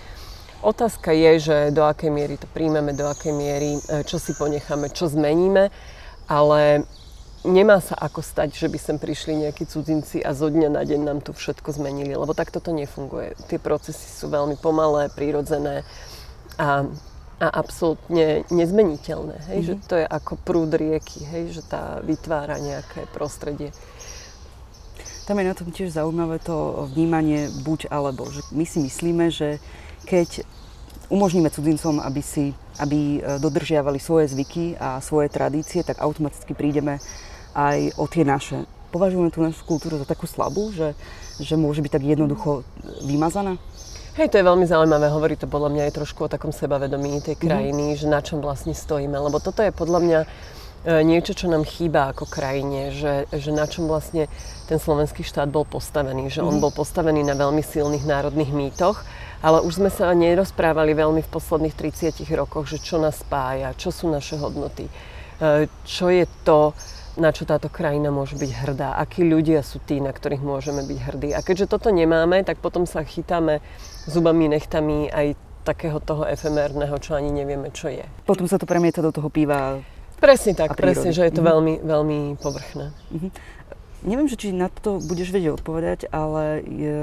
Otázka 0.60 1.12
je, 1.12 1.32
že 1.40 1.56
do 1.74 1.84
akej 1.84 2.12
miery 2.12 2.36
to 2.36 2.48
príjmeme, 2.52 2.92
do 2.92 3.08
akej 3.08 3.32
miery, 3.32 3.80
e, 3.80 4.04
čo 4.04 4.20
si 4.20 4.36
ponecháme, 4.36 4.92
čo 4.92 5.08
zmeníme, 5.08 5.72
ale 6.28 6.84
nemá 7.44 7.78
sa 7.78 7.94
ako 7.94 8.24
stať, 8.24 8.56
že 8.56 8.66
by 8.72 8.78
sem 8.80 8.96
prišli 8.96 9.46
nejakí 9.46 9.68
cudzinci 9.68 10.24
a 10.24 10.32
zo 10.32 10.48
dňa 10.48 10.68
na 10.72 10.82
deň 10.82 11.00
nám 11.04 11.20
tu 11.20 11.36
všetko 11.36 11.76
zmenili, 11.76 12.16
lebo 12.16 12.32
takto 12.32 12.58
to 12.58 12.72
nefunguje. 12.72 13.36
Tie 13.46 13.60
procesy 13.60 14.08
sú 14.08 14.32
veľmi 14.32 14.56
pomalé, 14.58 15.12
prírodzené 15.12 15.84
a, 16.56 16.88
a 17.38 17.46
absolútne 17.52 18.48
nezmeniteľné. 18.48 19.36
Hej? 19.52 19.58
Mm-hmm. 19.60 19.68
Že 19.68 19.88
to 19.88 19.94
je 20.00 20.06
ako 20.08 20.32
prúd 20.40 20.72
rieky, 20.72 21.20
hej? 21.28 21.60
že 21.60 21.62
tá 21.62 22.00
vytvára 22.00 22.56
nejaké 22.56 23.04
prostredie. 23.12 23.70
Tam 25.24 25.40
je 25.40 25.48
na 25.48 25.56
tom 25.56 25.72
tiež 25.72 25.92
zaujímavé 25.96 26.40
to 26.40 26.88
vnímanie 26.92 27.48
buď 27.64 27.88
alebo. 27.88 28.28
Že 28.28 28.40
my 28.52 28.64
si 28.68 28.78
myslíme, 28.80 29.24
že 29.32 29.56
keď 30.04 30.44
umožníme 31.08 31.48
cudzincom, 31.48 32.00
aby, 32.00 32.20
si, 32.20 32.52
aby 32.80 33.20
e, 33.20 33.40
dodržiavali 33.40 33.96
svoje 33.96 34.32
zvyky 34.32 34.76
a 34.76 35.00
svoje 35.00 35.32
tradície, 35.32 35.80
tak 35.80 36.00
automaticky 36.00 36.52
prídeme 36.52 37.00
aj 37.54 37.96
o 37.96 38.04
tie 38.11 38.26
naše. 38.26 38.66
Považujeme 38.90 39.30
tú 39.30 39.42
našu 39.42 39.62
kultúru 39.66 39.99
za 39.99 40.06
takú 40.06 40.26
slabú, 40.26 40.70
že, 40.70 40.94
že 41.38 41.58
môže 41.58 41.82
byť 41.82 41.92
tak 41.99 42.04
jednoducho 42.06 42.62
vymazaná? 43.02 43.58
Hej, 44.14 44.30
to 44.30 44.38
je 44.38 44.46
veľmi 44.46 44.62
zaujímavé, 44.62 45.11
hovorí 45.11 45.34
to 45.34 45.50
podľa 45.50 45.75
mňa 45.75 45.82
aj 45.90 45.96
trošku 45.99 46.20
o 46.23 46.30
takom 46.30 46.54
sebavedomí 46.54 47.18
tej 47.18 47.34
mhm. 47.34 47.42
krajiny, 47.42 47.84
mm-hmm. 47.90 48.02
že 48.06 48.06
na 48.06 48.20
čom 48.23 48.38
vlastne 48.38 48.70
stojíme, 48.70 49.18
lebo 49.18 49.42
toto 49.42 49.58
je 49.58 49.75
podľa 49.75 50.00
mňa 50.06 50.20
e, 50.23 50.26
niečo, 51.02 51.34
čo 51.34 51.50
nám 51.50 51.66
chýba 51.66 52.14
ako 52.14 52.30
krajine, 52.30 52.94
že, 52.94 53.26
že 53.34 53.50
na 53.50 53.66
čom 53.66 53.90
vlastne 53.90 54.30
ten 54.70 54.78
slovenský 54.78 55.26
štát 55.26 55.50
bol 55.50 55.66
postavený, 55.66 56.30
že 56.30 56.46
on 56.46 56.58
mhm. 56.58 56.62
bol 56.62 56.70
postavený 56.70 57.26
na 57.26 57.34
veľmi 57.34 57.58
silných 57.58 58.06
národných 58.06 58.54
mýtoch, 58.54 59.02
ale 59.42 59.66
už 59.66 59.82
sme 59.82 59.90
sa 59.90 60.14
nerozprávali 60.14 60.94
veľmi 60.94 61.18
v 61.26 61.32
posledných 61.34 61.75
30 61.75 62.23
rokoch, 62.38 62.70
že 62.70 62.78
čo 62.78 63.02
nás 63.02 63.18
spája, 63.18 63.75
čo 63.75 63.90
sú 63.90 64.06
naše 64.06 64.38
hodnoty, 64.38 64.87
e, 64.87 65.66
čo 65.82 66.06
je 66.14 66.23
to, 66.46 66.70
na 67.14 67.30
čo 67.30 67.47
táto 67.47 67.71
krajina 67.71 68.11
môže 68.11 68.35
byť 68.35 68.50
hrdá, 68.64 68.99
akí 68.99 69.23
ľudia 69.23 69.62
sú 69.62 69.78
tí, 69.78 70.02
na 70.02 70.11
ktorých 70.11 70.42
môžeme 70.42 70.83
byť 70.83 70.99
hrdí. 70.99 71.30
A 71.35 71.40
keďže 71.40 71.71
toto 71.71 71.94
nemáme, 71.94 72.42
tak 72.42 72.59
potom 72.59 72.87
sa 72.87 73.06
chytáme 73.06 73.62
zubami, 74.06 74.50
nechtami 74.50 75.11
aj 75.11 75.38
takého 75.64 75.97
toho 76.02 76.28
efemérneho, 76.28 76.92
čo 77.00 77.16
ani 77.16 77.33
nevieme, 77.33 77.73
čo 77.73 77.88
je. 77.88 78.04
Potom 78.28 78.44
sa 78.44 78.61
to 78.61 78.68
premieta 78.68 79.00
do 79.00 79.14
toho 79.14 79.33
piva 79.33 79.80
Presne 80.25 80.56
tak, 80.56 80.78
presne, 80.78 81.11
že 81.12 81.26
je 81.26 81.37
to 81.37 81.42
mm-hmm. 81.42 81.50
veľmi, 81.52 81.75
veľmi 81.85 82.21
povrchné. 82.40 82.87
Mm-hmm. 83.12 83.30
Neviem, 84.04 84.28
že 84.28 84.37
či 84.37 84.52
na 84.52 84.68
to 84.68 85.00
budeš 85.00 85.32
vedieť 85.32 85.56
odpovedať, 85.56 86.12
ale 86.12 86.61
je, 86.61 87.00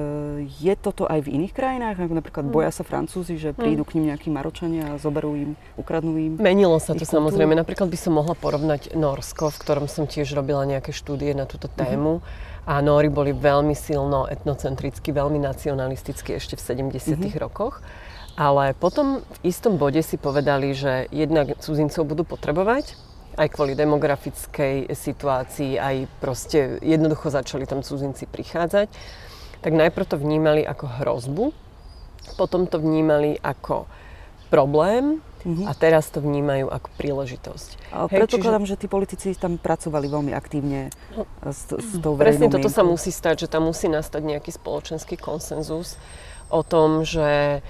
je 0.61 0.73
toto 0.77 1.09
aj 1.09 1.25
v 1.25 1.33
iných 1.41 1.53
krajinách? 1.57 1.97
Ako 1.97 2.13
napríklad 2.13 2.45
mm. 2.45 2.53
boja 2.53 2.69
sa 2.69 2.85
Francúzi, 2.85 3.41
že 3.41 3.57
prídu 3.57 3.81
mm. 3.81 3.87
k 3.89 3.93
ním 3.97 4.05
nejakí 4.13 4.29
Maročania 4.29 4.93
a 4.93 5.01
zoberú 5.01 5.33
im, 5.33 5.51
ukradnú 5.81 6.13
im? 6.21 6.37
Menilo 6.37 6.77
sa 6.77 6.93
to 6.93 7.01
samozrejme. 7.01 7.57
Napríklad 7.57 7.89
by 7.89 7.97
som 7.97 8.21
mohla 8.21 8.37
porovnať 8.37 8.93
Norsko, 8.93 9.49
v 9.49 9.57
ktorom 9.65 9.89
som 9.89 10.05
tiež 10.05 10.37
robila 10.37 10.61
nejaké 10.61 10.93
štúdie 10.93 11.33
na 11.33 11.49
túto 11.49 11.65
mhm. 11.65 11.75
tému. 11.75 12.13
Mm-hmm. 12.21 12.49
A 12.61 12.77
Nóri 12.85 13.09
boli 13.09 13.33
veľmi 13.33 13.73
silno 13.73 14.29
etnocentricky, 14.29 15.09
veľmi 15.09 15.41
nacionalisticky 15.41 16.37
ešte 16.37 16.53
v 16.53 16.93
70. 16.93 17.17
Mm-hmm. 17.17 17.41
rokoch. 17.41 17.81
Ale 18.37 18.77
potom 18.77 19.25
v 19.25 19.37
istom 19.49 19.75
bode 19.75 19.99
si 20.05 20.15
povedali, 20.15 20.71
že 20.77 21.09
jednak 21.09 21.57
cudzincov 21.59 22.05
budú 22.05 22.23
potrebovať, 22.23 22.95
aj 23.37 23.47
kvôli 23.51 23.73
demografickej 23.75 24.91
situácii, 24.91 25.79
aj 25.79 25.95
proste 26.19 26.79
jednoducho 26.83 27.31
začali 27.31 27.63
tam 27.63 27.83
cudzinci 27.83 28.27
prichádzať, 28.27 28.87
tak 29.61 29.71
najprv 29.71 30.05
to 30.09 30.17
vnímali 30.17 30.65
ako 30.65 30.85
hrozbu, 31.01 31.45
potom 32.35 32.65
to 32.65 32.81
vnímali 32.81 33.37
ako 33.39 33.85
problém 34.51 35.23
mm-hmm. 35.47 35.65
a 35.65 35.71
teraz 35.73 36.11
to 36.11 36.19
vnímajú 36.19 36.67
ako 36.67 36.89
príležitosť. 36.99 37.69
Hej, 38.11 38.19
predpokladám, 38.25 38.63
čiže... 38.67 38.73
že 38.75 38.81
tí 38.83 38.87
politici 38.91 39.27
tam 39.37 39.55
pracovali 39.55 40.07
veľmi 40.11 40.31
aktívne 40.35 40.91
no, 41.15 41.23
s, 41.47 41.71
s 41.71 41.91
tou 42.03 42.19
Presne 42.19 42.51
toto 42.51 42.67
sa 42.67 42.83
musí 42.83 43.09
stať, 43.09 43.45
že 43.45 43.47
tam 43.47 43.69
musí 43.69 43.87
nastať 43.87 44.21
nejaký 44.21 44.51
spoločenský 44.53 45.15
konsenzus 45.15 45.95
o 46.51 46.61
tom, 46.67 47.07
že 47.07 47.63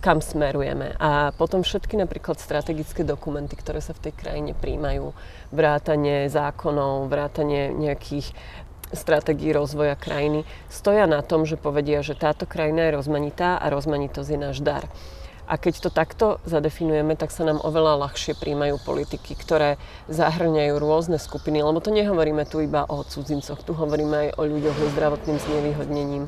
kam 0.00 0.20
smerujeme. 0.20 0.94
A 1.00 1.32
potom 1.34 1.64
všetky 1.64 1.96
napríklad 1.96 2.38
strategické 2.38 3.02
dokumenty, 3.02 3.56
ktoré 3.56 3.80
sa 3.80 3.96
v 3.96 4.08
tej 4.08 4.12
krajine 4.14 4.52
príjmajú, 4.52 5.16
vrátanie 5.50 6.28
zákonov, 6.28 7.08
vrátanie 7.08 7.72
nejakých 7.72 8.30
stratégií 8.94 9.50
rozvoja 9.50 9.98
krajiny, 9.98 10.46
stoja 10.70 11.10
na 11.10 11.18
tom, 11.22 11.42
že 11.42 11.58
povedia, 11.58 12.06
že 12.06 12.14
táto 12.14 12.46
krajina 12.46 12.86
je 12.86 12.96
rozmanitá 13.02 13.58
a 13.58 13.66
rozmanitosť 13.66 14.30
je 14.30 14.38
náš 14.38 14.58
dar. 14.62 14.86
A 15.46 15.62
keď 15.62 15.78
to 15.78 15.90
takto 15.94 16.26
zadefinujeme, 16.42 17.14
tak 17.14 17.30
sa 17.30 17.46
nám 17.46 17.62
oveľa 17.62 18.02
ľahšie 18.02 18.34
príjmajú 18.34 18.82
politiky, 18.82 19.38
ktoré 19.38 19.78
zahrňajú 20.10 20.74
rôzne 20.74 21.22
skupiny, 21.22 21.62
lebo 21.62 21.78
to 21.78 21.94
nehovoríme 21.94 22.42
tu 22.50 22.66
iba 22.66 22.82
o 22.82 23.06
cudzincoch, 23.06 23.62
tu 23.62 23.70
hovoríme 23.70 24.26
aj 24.26 24.28
o 24.38 24.42
ľuďoch 24.42 24.74
so 24.74 24.86
zdravotným 24.98 25.38
znevýhodnením, 25.38 26.26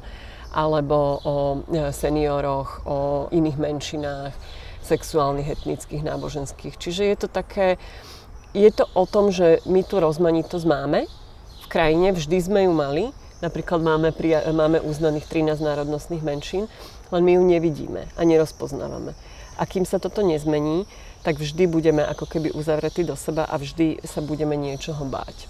alebo 0.59 1.23
o 1.23 1.37
e, 1.71 1.95
senioroch, 1.95 2.83
o 2.83 2.99
iných 3.31 3.59
menšinách, 3.63 4.35
sexuálnych, 4.83 5.55
etnických, 5.55 6.03
náboženských. 6.03 6.75
Čiže 6.75 7.03
je 7.07 7.17
to 7.23 7.29
také, 7.31 7.79
je 8.51 8.71
to 8.75 8.91
o 8.99 9.07
tom, 9.07 9.31
že 9.31 9.63
my 9.71 9.87
tu 9.87 10.03
rozmanitosť 10.03 10.67
máme 10.67 11.07
v 11.63 11.67
krajine, 11.71 12.11
vždy 12.11 12.37
sme 12.43 12.67
ju 12.67 12.73
mali, 12.75 13.05
Napríklad 13.39 13.79
máme, 13.79 14.11
máme 14.51 14.83
uznaných 14.83 15.31
13 15.31 15.63
národnostných 15.63 16.27
menšín, 16.27 16.67
len 17.15 17.23
my 17.23 17.39
ju 17.39 17.43
nevidíme 17.47 18.11
a 18.19 18.21
nerozpoznávame. 18.27 19.15
A 19.59 19.63
kým 19.63 19.87
sa 19.87 20.03
toto 20.03 20.27
nezmení, 20.27 20.91
tak 21.23 21.39
vždy 21.39 21.71
budeme 21.71 22.03
ako 22.03 22.27
keby 22.27 22.51
uzavretí 22.51 23.07
do 23.07 23.15
seba 23.15 23.47
a 23.47 23.55
vždy 23.59 24.03
sa 24.03 24.23
budeme 24.23 24.59
niečoho 24.59 25.07
báť. 25.07 25.47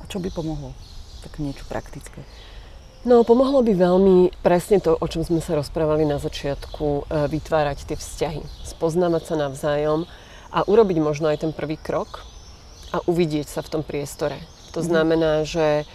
A 0.00 0.08
čo 0.12 0.20
by 0.20 0.28
pomohlo? 0.28 0.76
Tak 1.24 1.40
niečo 1.40 1.64
praktické. 1.68 2.20
No, 3.00 3.24
pomohlo 3.24 3.64
by 3.64 3.72
veľmi 3.72 4.44
presne 4.44 4.76
to, 4.76 4.92
o 4.92 5.06
čom 5.08 5.24
sme 5.24 5.40
sa 5.40 5.56
rozprávali 5.56 6.04
na 6.04 6.20
začiatku, 6.20 6.84
e, 6.84 7.02
vytvárať 7.32 7.88
tie 7.88 7.96
vzťahy, 7.96 8.44
spoznávať 8.68 9.22
sa 9.24 9.34
navzájom 9.40 10.04
a 10.52 10.68
urobiť 10.68 11.00
možno 11.00 11.32
aj 11.32 11.48
ten 11.48 11.52
prvý 11.56 11.80
krok 11.80 12.28
a 12.92 13.00
uvidieť 13.08 13.48
sa 13.48 13.64
v 13.64 13.72
tom 13.72 13.82
priestore. 13.82 14.36
To 14.76 14.84
mhm. 14.84 14.86
znamená, 14.92 15.32
že 15.48 15.88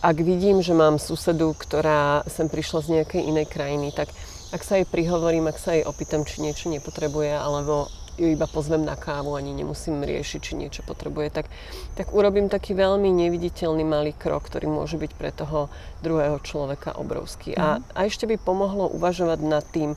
ak 0.00 0.16
vidím, 0.24 0.64
že 0.64 0.72
mám 0.72 0.96
susedu, 0.96 1.52
ktorá 1.52 2.24
sem 2.26 2.48
prišla 2.48 2.80
z 2.80 2.88
nejakej 2.96 3.22
inej 3.28 3.46
krajiny, 3.52 3.92
tak 3.92 4.08
ak 4.48 4.64
sa 4.64 4.80
jej 4.80 4.88
prihovorím, 4.88 5.52
ak 5.52 5.60
sa 5.60 5.76
jej 5.76 5.84
opýtam, 5.84 6.24
či 6.24 6.40
niečo 6.40 6.72
nepotrebuje, 6.72 7.36
alebo 7.36 7.92
ju 8.18 8.28
iba 8.34 8.50
pozvem 8.50 8.82
na 8.82 8.98
kávu, 8.98 9.38
ani 9.38 9.54
nemusím 9.54 10.02
riešiť, 10.02 10.40
či 10.42 10.58
niečo 10.58 10.82
potrebuje, 10.82 11.30
tak, 11.30 11.46
tak 11.94 12.10
urobím 12.10 12.50
taký 12.50 12.74
veľmi 12.74 13.08
neviditeľný 13.08 13.86
malý 13.86 14.12
krok, 14.12 14.50
ktorý 14.50 14.66
môže 14.66 14.98
byť 14.98 15.12
pre 15.14 15.30
toho 15.30 15.70
druhého 16.02 16.42
človeka 16.42 16.98
obrovský. 16.98 17.54
Mm. 17.54 17.58
A, 17.62 17.66
mhm. 17.78 17.82
a 17.94 17.98
ešte 18.04 18.26
by 18.26 18.36
pomohlo 18.42 18.90
uvažovať 18.90 19.38
nad 19.46 19.64
tým, 19.70 19.94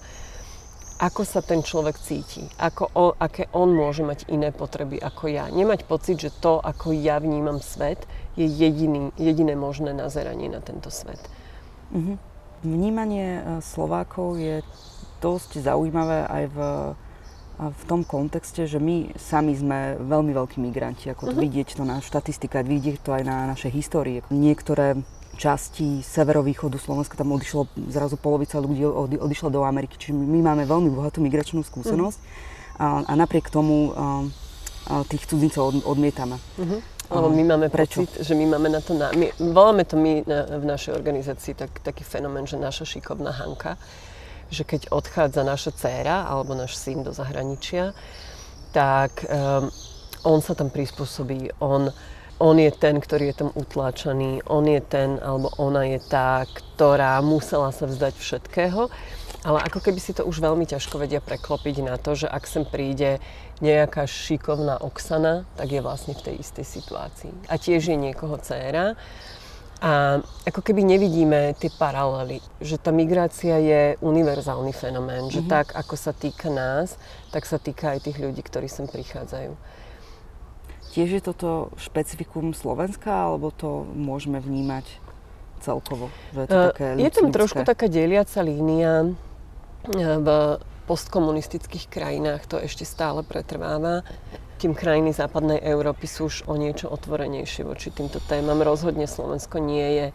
ako 1.01 1.25
sa 1.25 1.41
ten 1.41 1.65
človek 1.65 1.97
cíti, 1.97 2.45
ako 2.61 2.83
o, 2.93 3.05
aké 3.17 3.49
on 3.57 3.73
môže 3.73 4.05
mať 4.05 4.29
iné 4.29 4.53
potreby 4.53 5.01
ako 5.01 5.33
ja. 5.33 5.49
Nemať 5.49 5.89
pocit, 5.89 6.21
že 6.21 6.29
to, 6.29 6.61
ako 6.61 6.93
ja 6.93 7.17
vnímam 7.17 7.57
svet, 7.57 8.05
je 8.37 8.45
jediný, 8.45 9.09
jediné 9.17 9.57
možné 9.57 9.97
nazeranie 9.97 10.45
na 10.45 10.61
tento 10.61 10.93
svet. 10.93 11.17
Mm-hmm. 11.89 12.17
Vnímanie 12.61 13.41
e, 13.41 13.41
Slovákov 13.65 14.37
je 14.37 14.61
dosť 15.25 15.65
zaujímavé 15.65 16.29
aj 16.29 16.43
v, 16.53 16.57
v 17.61 17.83
tom 17.85 18.01
kontexte, 18.01 18.65
že 18.65 18.81
my 18.81 19.13
sami 19.13 19.53
sme 19.53 20.01
veľmi 20.01 20.33
veľkí 20.33 20.57
migranti. 20.57 21.13
Ako 21.13 21.29
to 21.29 21.37
mm-hmm. 21.37 21.45
vidieť 21.45 21.67
to 21.77 21.83
na 21.85 22.01
štatistikách, 22.01 22.65
vidieť 22.65 22.97
to 23.05 23.13
aj 23.13 23.21
na 23.21 23.45
našej 23.53 23.69
histórii. 23.69 24.25
Niektoré 24.33 24.97
časti 25.37 26.01
severovýchodu 26.01 26.81
Slovenska, 26.81 27.17
tam 27.17 27.37
odišlo 27.37 27.69
zrazu 27.93 28.17
polovica 28.17 28.57
ľudí 28.57 28.81
od, 28.85 29.13
odišla 29.13 29.49
do 29.53 29.61
Ameriky, 29.61 29.97
čiže 29.97 30.13
my 30.17 30.41
máme 30.41 30.63
veľmi 30.65 30.89
bohatú 30.89 31.21
migračnú 31.21 31.61
skúsenosť 31.61 32.17
mm. 32.17 32.27
a, 32.81 32.87
a 33.09 33.13
napriek 33.13 33.49
tomu 33.49 33.93
a, 33.93 34.25
a 34.89 34.93
tých 35.05 35.29
cudzincov 35.29 35.69
od, 35.69 35.75
odmietame. 35.85 36.41
Mm-hmm. 36.57 36.79
Lebo 37.11 37.27
my 37.27 37.43
máme 37.43 37.67
Prečo? 37.67 38.07
pocit, 38.07 38.23
že 38.23 38.33
my 38.33 38.55
máme 38.55 38.71
na 38.71 38.79
to... 38.79 38.95
Na, 38.95 39.11
my, 39.11 39.35
voláme 39.37 39.83
to 39.83 39.99
my 39.99 40.23
na, 40.23 40.47
v 40.47 40.65
našej 40.65 40.95
organizácii 40.95 41.53
tak, 41.59 41.83
taký 41.83 42.07
fenomén, 42.07 42.47
že 42.47 42.55
naša 42.55 42.87
šikovná 42.87 43.35
Hanka, 43.35 43.75
že 44.51 44.67
keď 44.67 44.91
odchádza 44.91 45.41
naša 45.47 45.71
dcéra 45.71 46.27
alebo 46.27 46.53
náš 46.53 46.75
syn 46.75 47.01
do 47.01 47.15
zahraničia, 47.15 47.95
tak 48.75 49.25
um, 49.25 49.71
on 50.27 50.39
sa 50.43 50.53
tam 50.53 50.69
prispôsobí, 50.69 51.57
on 51.63 51.89
on 52.41 52.57
je 52.57 52.73
ten, 52.73 52.97
ktorý 52.97 53.29
je 53.31 53.35
tam 53.45 53.49
utláčaný, 53.53 54.41
on 54.49 54.65
je 54.65 54.81
ten 54.81 55.21
alebo 55.21 55.53
ona 55.61 55.85
je 55.85 56.01
tá, 56.01 56.41
ktorá 56.49 57.21
musela 57.21 57.69
sa 57.69 57.85
vzdať 57.85 58.17
všetkého. 58.17 58.89
Ale 59.45 59.61
ako 59.61 59.77
keby 59.81 60.01
si 60.01 60.17
to 60.17 60.25
už 60.25 60.41
veľmi 60.41 60.65
ťažko 60.65 61.01
vedia 61.01 61.21
preklopiť 61.21 61.85
na 61.85 62.01
to, 62.01 62.17
že 62.17 62.25
ak 62.29 62.45
sem 62.49 62.65
príde 62.65 63.21
nejaká 63.61 64.09
šikovná 64.09 64.81
Oksana, 64.81 65.45
tak 65.53 65.69
je 65.69 65.81
vlastne 65.85 66.17
v 66.17 66.33
tej 66.33 66.35
istej 66.41 66.65
situácii. 66.65 67.33
A 67.49 67.61
tiež 67.61 67.93
je 67.93 67.97
niekoho 67.97 68.37
dcéra. 68.41 68.97
A 69.81 70.21
ako 70.45 70.61
keby 70.61 70.85
nevidíme 70.85 71.57
tie 71.57 71.73
paralely, 71.73 72.37
že 72.61 72.77
tá 72.77 72.93
migrácia 72.93 73.57
je 73.57 73.81
univerzálny 73.97 74.69
fenomén, 74.77 75.25
mm-hmm. 75.25 75.35
že 75.35 75.41
mhm. 75.41 75.49
tak, 75.49 75.73
ako 75.73 75.95
sa 75.97 76.13
týka 76.13 76.53
nás, 76.53 77.01
tak 77.33 77.49
sa 77.49 77.57
týka 77.57 77.97
aj 77.97 78.05
tých 78.05 78.21
ľudí, 78.21 78.45
ktorí 78.45 78.69
sem 78.69 78.85
prichádzajú. 78.85 79.57
Tiež 80.91 81.09
je 81.17 81.21
toto 81.23 81.71
špecifikum 81.79 82.51
Slovenska, 82.51 83.09
alebo 83.09 83.49
to 83.49 83.87
môžeme 83.95 84.43
vnímať 84.43 84.85
celkovo? 85.63 86.11
Že 86.35 86.39
je, 86.43 86.47
to 86.51 86.57
uh, 86.57 86.67
také 86.73 86.85
je 86.99 87.11
tam 87.15 87.27
trošku 87.31 87.61
taká 87.63 87.87
deliaca 87.87 88.39
línia. 88.43 89.15
E, 89.87 90.19
v 90.19 90.27
postkomunistických 90.89 91.87
krajinách 91.87 92.43
to 92.49 92.59
ešte 92.59 92.83
stále 92.83 93.23
pretrváva. 93.23 94.03
Tým 94.61 94.77
krajiny 94.77 95.09
západnej 95.09 95.57
Európy 95.57 96.05
sú 96.05 96.29
už 96.29 96.45
o 96.45 96.53
niečo 96.53 96.85
otvorenejšie 96.85 97.65
voči 97.65 97.89
týmto 97.89 98.21
témam. 98.29 98.61
Rozhodne 98.61 99.09
Slovensko 99.09 99.57
nie 99.57 99.87
je 99.97 100.05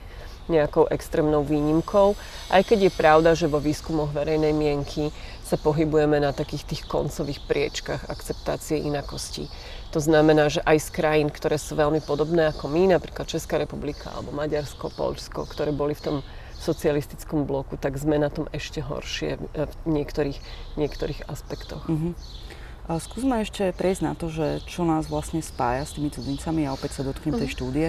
nejakou 0.47 0.87
extrémnou 0.87 1.43
výnimkou, 1.43 2.15
aj 2.55 2.63
keď 2.63 2.87
je 2.87 2.93
pravda, 2.95 3.35
že 3.35 3.51
vo 3.51 3.59
výskumoch 3.59 4.15
verejnej 4.15 4.55
mienky 4.55 5.11
sa 5.43 5.59
pohybujeme 5.59 6.23
na 6.23 6.31
takých 6.31 6.63
tých 6.63 6.83
koncových 6.87 7.43
priečkách 7.43 8.07
akceptácie 8.07 8.87
inakostí. 8.87 9.51
To 9.91 9.99
znamená, 9.99 10.47
že 10.47 10.63
aj 10.63 10.79
z 10.79 10.89
krajín, 10.95 11.35
ktoré 11.35 11.59
sú 11.59 11.75
veľmi 11.75 11.99
podobné 12.07 12.47
ako 12.55 12.71
my, 12.71 12.95
napríklad 12.95 13.27
Česká 13.27 13.59
republika 13.59 14.15
alebo 14.15 14.31
Maďarsko, 14.31 14.95
Polsko, 14.95 15.43
ktoré 15.43 15.75
boli 15.75 15.99
v 15.99 16.07
tom 16.07 16.17
socialistickom 16.63 17.51
bloku, 17.51 17.75
tak 17.75 17.99
sme 17.99 18.15
na 18.15 18.31
tom 18.31 18.47
ešte 18.55 18.79
horšie 18.79 19.43
v 19.43 19.75
niektorých, 19.91 20.39
niektorých 20.79 21.27
aspektoch. 21.27 21.85
Uh-huh. 21.91 22.15
A 22.87 23.03
skúsme 23.03 23.43
ešte 23.43 23.75
prejsť 23.75 24.03
na 24.07 24.15
to, 24.15 24.31
že 24.31 24.63
čo 24.71 24.87
nás 24.87 25.11
vlastne 25.11 25.43
spája 25.43 25.83
s 25.83 25.99
tými 25.99 26.07
cudzincami 26.15 26.71
a 26.71 26.75
opäť 26.75 26.99
sa 26.99 27.03
dotknem 27.03 27.35
uh-huh. 27.35 27.43
tej 27.43 27.51
mhm. 27.51 27.55
štúdie, 27.59 27.89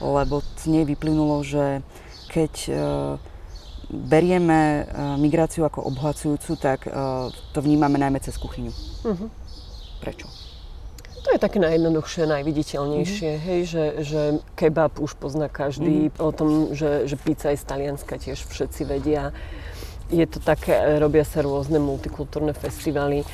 lebo 0.00 0.40
z 0.40 0.64
nej 0.72 0.84
vyplynulo, 0.88 1.44
že 1.44 1.84
keď 2.32 2.52
uh, 2.68 2.76
berieme 3.92 4.84
uh, 4.84 5.20
migráciu 5.20 5.68
ako 5.68 5.84
obhacujúcu, 5.92 6.56
tak 6.56 6.88
uh, 6.88 7.28
to 7.52 7.60
vnímame 7.60 8.00
najmä 8.00 8.20
cez 8.24 8.40
kuchyňu. 8.40 8.72
Uh-huh. 9.04 9.28
Prečo? 10.00 10.28
To 11.28 11.36
je 11.36 11.44
také 11.44 11.60
najjednoduchšie, 11.60 12.24
najviditeľnejšie, 12.24 13.30
mm-hmm. 13.36 13.46
hej, 13.52 13.60
že, 13.68 13.84
že 14.00 14.22
kebab 14.56 14.96
už 14.96 15.12
pozná 15.20 15.52
každý, 15.52 16.08
mm-hmm. 16.08 16.24
o 16.24 16.30
tom, 16.32 16.48
že, 16.72 17.04
že 17.04 17.20
pizza 17.20 17.52
je 17.52 17.60
z 17.60 17.68
Talianska 17.68 18.16
tiež 18.16 18.48
všetci 18.48 18.88
vedia. 18.88 19.36
Je 20.08 20.24
to 20.24 20.40
také, 20.40 20.72
robia 20.96 21.28
sa 21.28 21.44
rôzne 21.44 21.82
multikultúrne 21.82 22.56
festivaly. 22.56 23.28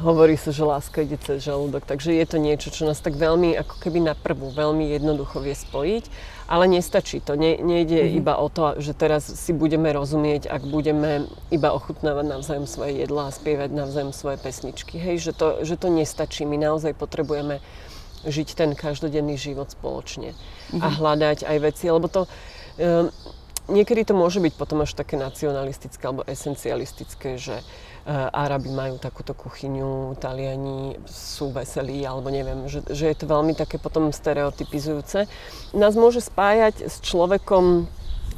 Hovorí 0.00 0.40
sa, 0.40 0.56
že 0.56 0.64
láska 0.64 1.04
ide 1.04 1.20
cez 1.20 1.44
žalúdok, 1.44 1.84
takže 1.84 2.16
je 2.16 2.24
to 2.24 2.40
niečo, 2.40 2.72
čo 2.72 2.88
nás 2.88 2.96
tak 3.04 3.12
veľmi, 3.12 3.52
ako 3.60 3.76
keby 3.76 4.00
na 4.00 4.16
prvú, 4.16 4.48
veľmi 4.48 4.88
jednoducho 4.88 5.44
vie 5.44 5.52
spojiť. 5.52 6.04
Ale 6.48 6.64
nestačí 6.64 7.20
to. 7.20 7.36
Ne, 7.36 7.60
nejde 7.60 8.00
mm-hmm. 8.00 8.20
iba 8.24 8.34
o 8.40 8.48
to, 8.48 8.80
že 8.80 8.96
teraz 8.96 9.28
si 9.28 9.52
budeme 9.52 9.92
rozumieť, 9.92 10.48
ak 10.48 10.64
budeme 10.64 11.28
iba 11.52 11.76
ochutnávať 11.76 12.24
navzájom 12.24 12.64
svoje 12.64 13.04
jedlá 13.04 13.28
a 13.28 13.36
spievať 13.36 13.68
navzájom 13.68 14.16
svoje 14.16 14.40
pesničky. 14.40 14.96
Hej, 14.96 15.28
že 15.28 15.32
to, 15.36 15.60
že 15.60 15.76
to 15.76 15.92
nestačí. 15.92 16.48
My 16.48 16.56
naozaj 16.56 16.96
potrebujeme 16.96 17.60
žiť 18.24 18.48
ten 18.56 18.72
každodenný 18.72 19.36
život 19.36 19.68
spoločne 19.68 20.32
mm-hmm. 20.32 20.80
a 20.80 20.86
mhm. 20.88 20.94
hľadať 21.04 21.38
aj 21.44 21.56
veci, 21.60 21.84
lebo 21.92 22.08
to... 22.08 22.24
Um, 22.80 23.12
niekedy 23.68 24.02
to 24.08 24.16
môže 24.16 24.42
byť 24.42 24.58
potom 24.58 24.82
až 24.82 24.96
také 24.96 25.14
nacionalistické 25.14 26.02
alebo 26.02 26.26
esencialistické, 26.26 27.38
že 27.38 27.62
uh, 27.62 27.91
Arabi 28.08 28.74
majú 28.74 28.98
takúto 28.98 29.30
kuchyňu, 29.30 30.18
Taliani 30.18 30.98
sú 31.06 31.54
veselí, 31.54 32.02
alebo 32.02 32.34
neviem, 32.34 32.66
že, 32.66 32.82
že 32.90 33.14
je 33.14 33.16
to 33.16 33.30
veľmi 33.30 33.54
také 33.54 33.78
potom 33.78 34.10
stereotypizujúce. 34.10 35.30
Nás 35.70 35.94
môže 35.94 36.18
spájať 36.18 36.90
s 36.90 36.98
človekom 36.98 37.86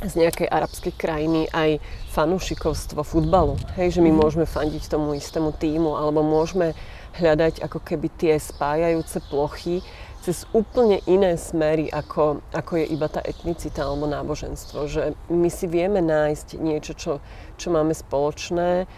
z 0.05 0.12
nejakej 0.20 0.53
arabskej 0.53 0.92
krajiny 1.00 1.48
aj 1.48 1.81
fanúšikovstvo 2.12 3.00
futbalu. 3.07 3.57
Hej, 3.81 3.96
že 3.96 4.00
my 4.05 4.12
mm. 4.12 4.18
môžeme 4.20 4.44
fandiť 4.44 4.85
tomu 4.90 5.16
istému 5.16 5.57
týmu, 5.57 5.96
alebo 5.96 6.20
môžeme 6.20 6.77
hľadať 7.16 7.64
ako 7.64 7.79
keby 7.81 8.12
tie 8.20 8.35
spájajúce 8.37 9.22
plochy, 9.33 9.81
cez 10.24 10.48
úplne 10.57 11.05
iné 11.05 11.37
smery, 11.37 11.92
ako, 11.92 12.40
ako 12.53 12.81
je 12.81 12.87
iba 12.96 13.12
tá 13.12 13.20
etnicita 13.20 13.85
alebo 13.85 14.09
náboženstvo. 14.09 14.88
Že 14.88 15.00
my 15.29 15.48
si 15.53 15.68
vieme 15.68 16.00
nájsť 16.00 16.57
niečo, 16.61 16.92
čo, 16.96 17.12
čo 17.61 17.68
máme 17.68 17.92
spoločné, 17.92 18.88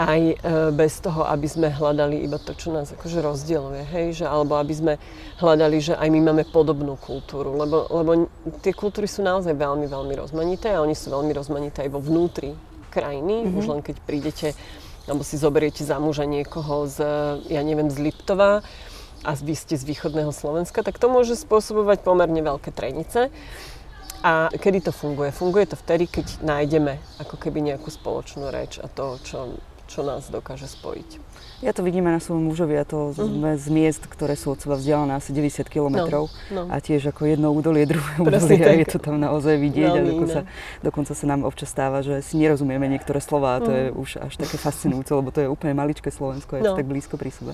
aj 0.00 0.20
e, 0.32 0.34
bez 0.72 1.04
toho, 1.04 1.28
aby 1.28 1.44
sme 1.44 1.68
hľadali 1.68 2.24
iba 2.24 2.40
to, 2.40 2.56
čo 2.56 2.72
nás 2.72 2.88
akože 2.96 3.20
rozdieluje, 3.20 3.84
hej, 3.84 4.24
že, 4.24 4.24
alebo 4.24 4.56
aby 4.56 4.72
sme 4.72 4.92
hľadali, 5.36 5.76
že 5.76 5.92
aj 5.92 6.08
my 6.08 6.20
máme 6.32 6.44
podobnú 6.48 6.96
kultúru, 6.96 7.52
lebo, 7.52 7.84
lebo 7.92 8.32
tie 8.64 8.72
kultúry 8.72 9.04
sú 9.04 9.20
naozaj 9.20 9.52
veľmi, 9.52 9.84
veľmi 9.84 10.14
rozmanité 10.16 10.72
a 10.72 10.80
oni 10.80 10.96
sú 10.96 11.12
veľmi 11.12 11.36
rozmanité 11.36 11.84
aj 11.84 11.92
vo 11.92 12.00
vnútri 12.00 12.56
krajiny, 12.88 13.44
mm-hmm. 13.44 13.58
už 13.60 13.64
len 13.68 13.80
keď 13.84 13.96
prídete 14.08 14.48
alebo 15.04 15.26
si 15.26 15.36
zoberiete 15.40 15.82
za 15.82 15.98
muža 15.98 16.22
niekoho 16.22 16.86
z, 16.86 17.02
ja 17.50 17.62
neviem, 17.66 17.90
z 17.90 17.98
Liptova 17.98 18.62
a 19.26 19.30
vy 19.36 19.58
ste 19.58 19.74
z 19.74 19.84
východného 19.84 20.30
Slovenska, 20.30 20.86
tak 20.86 21.02
to 21.02 21.10
môže 21.10 21.34
spôsobovať 21.34 22.06
pomerne 22.06 22.40
veľké 22.40 22.70
trenice. 22.70 23.28
A 24.20 24.52
kedy 24.52 24.84
to 24.84 24.92
funguje? 24.92 25.32
Funguje 25.32 25.64
to 25.64 25.80
vtedy, 25.80 26.04
keď 26.04 26.44
nájdeme 26.44 27.00
ako 27.16 27.40
keby 27.40 27.64
nejakú 27.64 27.88
spoločnú 27.88 28.52
reč 28.52 28.76
a 28.76 28.84
to, 28.84 29.16
čo, 29.24 29.56
čo 29.90 30.06
nás 30.06 30.30
dokáže 30.30 30.70
spojiť. 30.70 31.18
Ja 31.60 31.74
to 31.76 31.84
vidím 31.84 32.08
aj 32.08 32.14
na 32.16 32.22
svojom 32.22 32.46
mužovi 32.48 32.78
a 32.78 32.86
to 32.86 33.12
mm. 33.12 33.58
z 33.58 33.66
miest, 33.68 34.06
ktoré 34.06 34.38
sú 34.38 34.54
od 34.54 34.62
seba 34.62 34.78
vzdialené 34.78 35.18
asi 35.18 35.34
90 35.34 35.66
km 35.66 35.98
no, 36.08 36.30
no. 36.54 36.62
a 36.70 36.80
tiež 36.80 37.10
ako 37.10 37.26
jedno 37.26 37.50
údolie, 37.52 37.84
druhé 37.84 38.16
údolie 38.22 38.64
a 38.64 38.72
je 38.80 38.86
to 38.86 39.02
tam 39.02 39.20
naozaj 39.20 39.58
vidieť 39.58 39.92
a 39.92 40.00
dokonca, 40.00 40.40
dokonca 40.80 41.12
sa 41.12 41.26
nám 41.26 41.44
občas 41.44 41.68
stáva, 41.68 42.00
že 42.00 42.22
si 42.22 42.38
nerozumieme 42.40 42.88
niektoré 42.88 43.18
slova 43.20 43.58
a 43.58 43.62
to 43.66 43.68
mm. 43.68 43.76
je 43.76 43.86
už 43.92 44.10
až 44.24 44.32
také 44.38 44.56
fascinujúce, 44.56 45.10
lebo 45.12 45.28
to 45.34 45.44
je 45.44 45.52
úplne 45.52 45.76
maličké 45.76 46.08
Slovensko, 46.08 46.56
je 46.56 46.62
no. 46.64 46.78
tak 46.78 46.86
blízko 46.86 47.18
pri 47.20 47.34
sebe. 47.34 47.52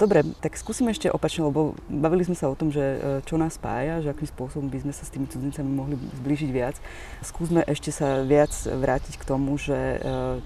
Dobre, 0.00 0.24
tak 0.40 0.56
skúsime 0.56 0.96
ešte 0.96 1.12
opačne, 1.12 1.44
lebo 1.44 1.76
bavili 1.92 2.24
sme 2.24 2.32
sa 2.32 2.48
o 2.48 2.56
tom, 2.56 2.72
že 2.72 2.80
e, 2.80 2.98
čo 3.28 3.36
nás 3.36 3.60
spája, 3.60 4.00
že 4.00 4.08
akým 4.08 4.32
spôsobom 4.32 4.72
by 4.72 4.80
sme 4.80 4.96
sa 4.96 5.04
s 5.04 5.12
tými 5.12 5.28
cudzincami 5.28 5.68
mohli 5.68 6.00
zblížiť 6.24 6.48
viac. 6.48 6.80
Skúsme 7.20 7.60
ešte 7.68 7.92
sa 7.92 8.24
viac 8.24 8.48
vrátiť 8.64 9.20
k 9.20 9.28
tomu, 9.28 9.60
že 9.60 9.76
e, 9.76 10.40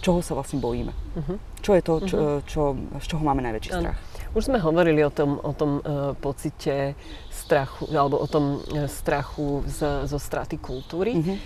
čoho 0.00 0.20
sa 0.22 0.32
vlastne 0.34 0.62
bojíme. 0.62 0.92
Uh-huh. 0.92 1.36
Čo 1.62 1.70
je 1.74 1.82
to, 1.82 1.94
čo, 2.06 2.16
uh-huh. 2.16 2.40
čo, 2.46 2.62
z 3.02 3.06
čoho 3.06 3.22
máme 3.22 3.42
najväčší 3.42 3.70
strach? 3.70 3.98
Už 4.36 4.52
sme 4.52 4.60
hovorili 4.60 5.00
o 5.02 5.10
tom, 5.10 5.40
o 5.40 5.52
tom 5.56 5.80
uh, 5.80 6.12
pocite 6.18 6.94
strachu, 7.32 7.88
alebo 7.90 8.20
o 8.20 8.28
tom 8.28 8.60
uh, 8.60 8.86
strachu 8.86 9.64
z, 9.66 10.04
zo 10.06 10.18
straty 10.20 10.60
kultúry. 10.60 11.18
Uh-huh. 11.18 11.38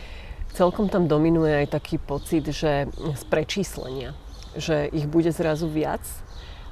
Celkom 0.53 0.93
tam 0.93 1.09
dominuje 1.09 1.65
aj 1.65 1.73
taký 1.73 1.97
pocit, 1.97 2.45
že 2.53 2.91
z 2.93 3.23
prečíslenia, 3.33 4.13
že 4.53 4.85
ich 4.93 5.09
bude 5.09 5.33
zrazu 5.33 5.65
viac 5.65 6.05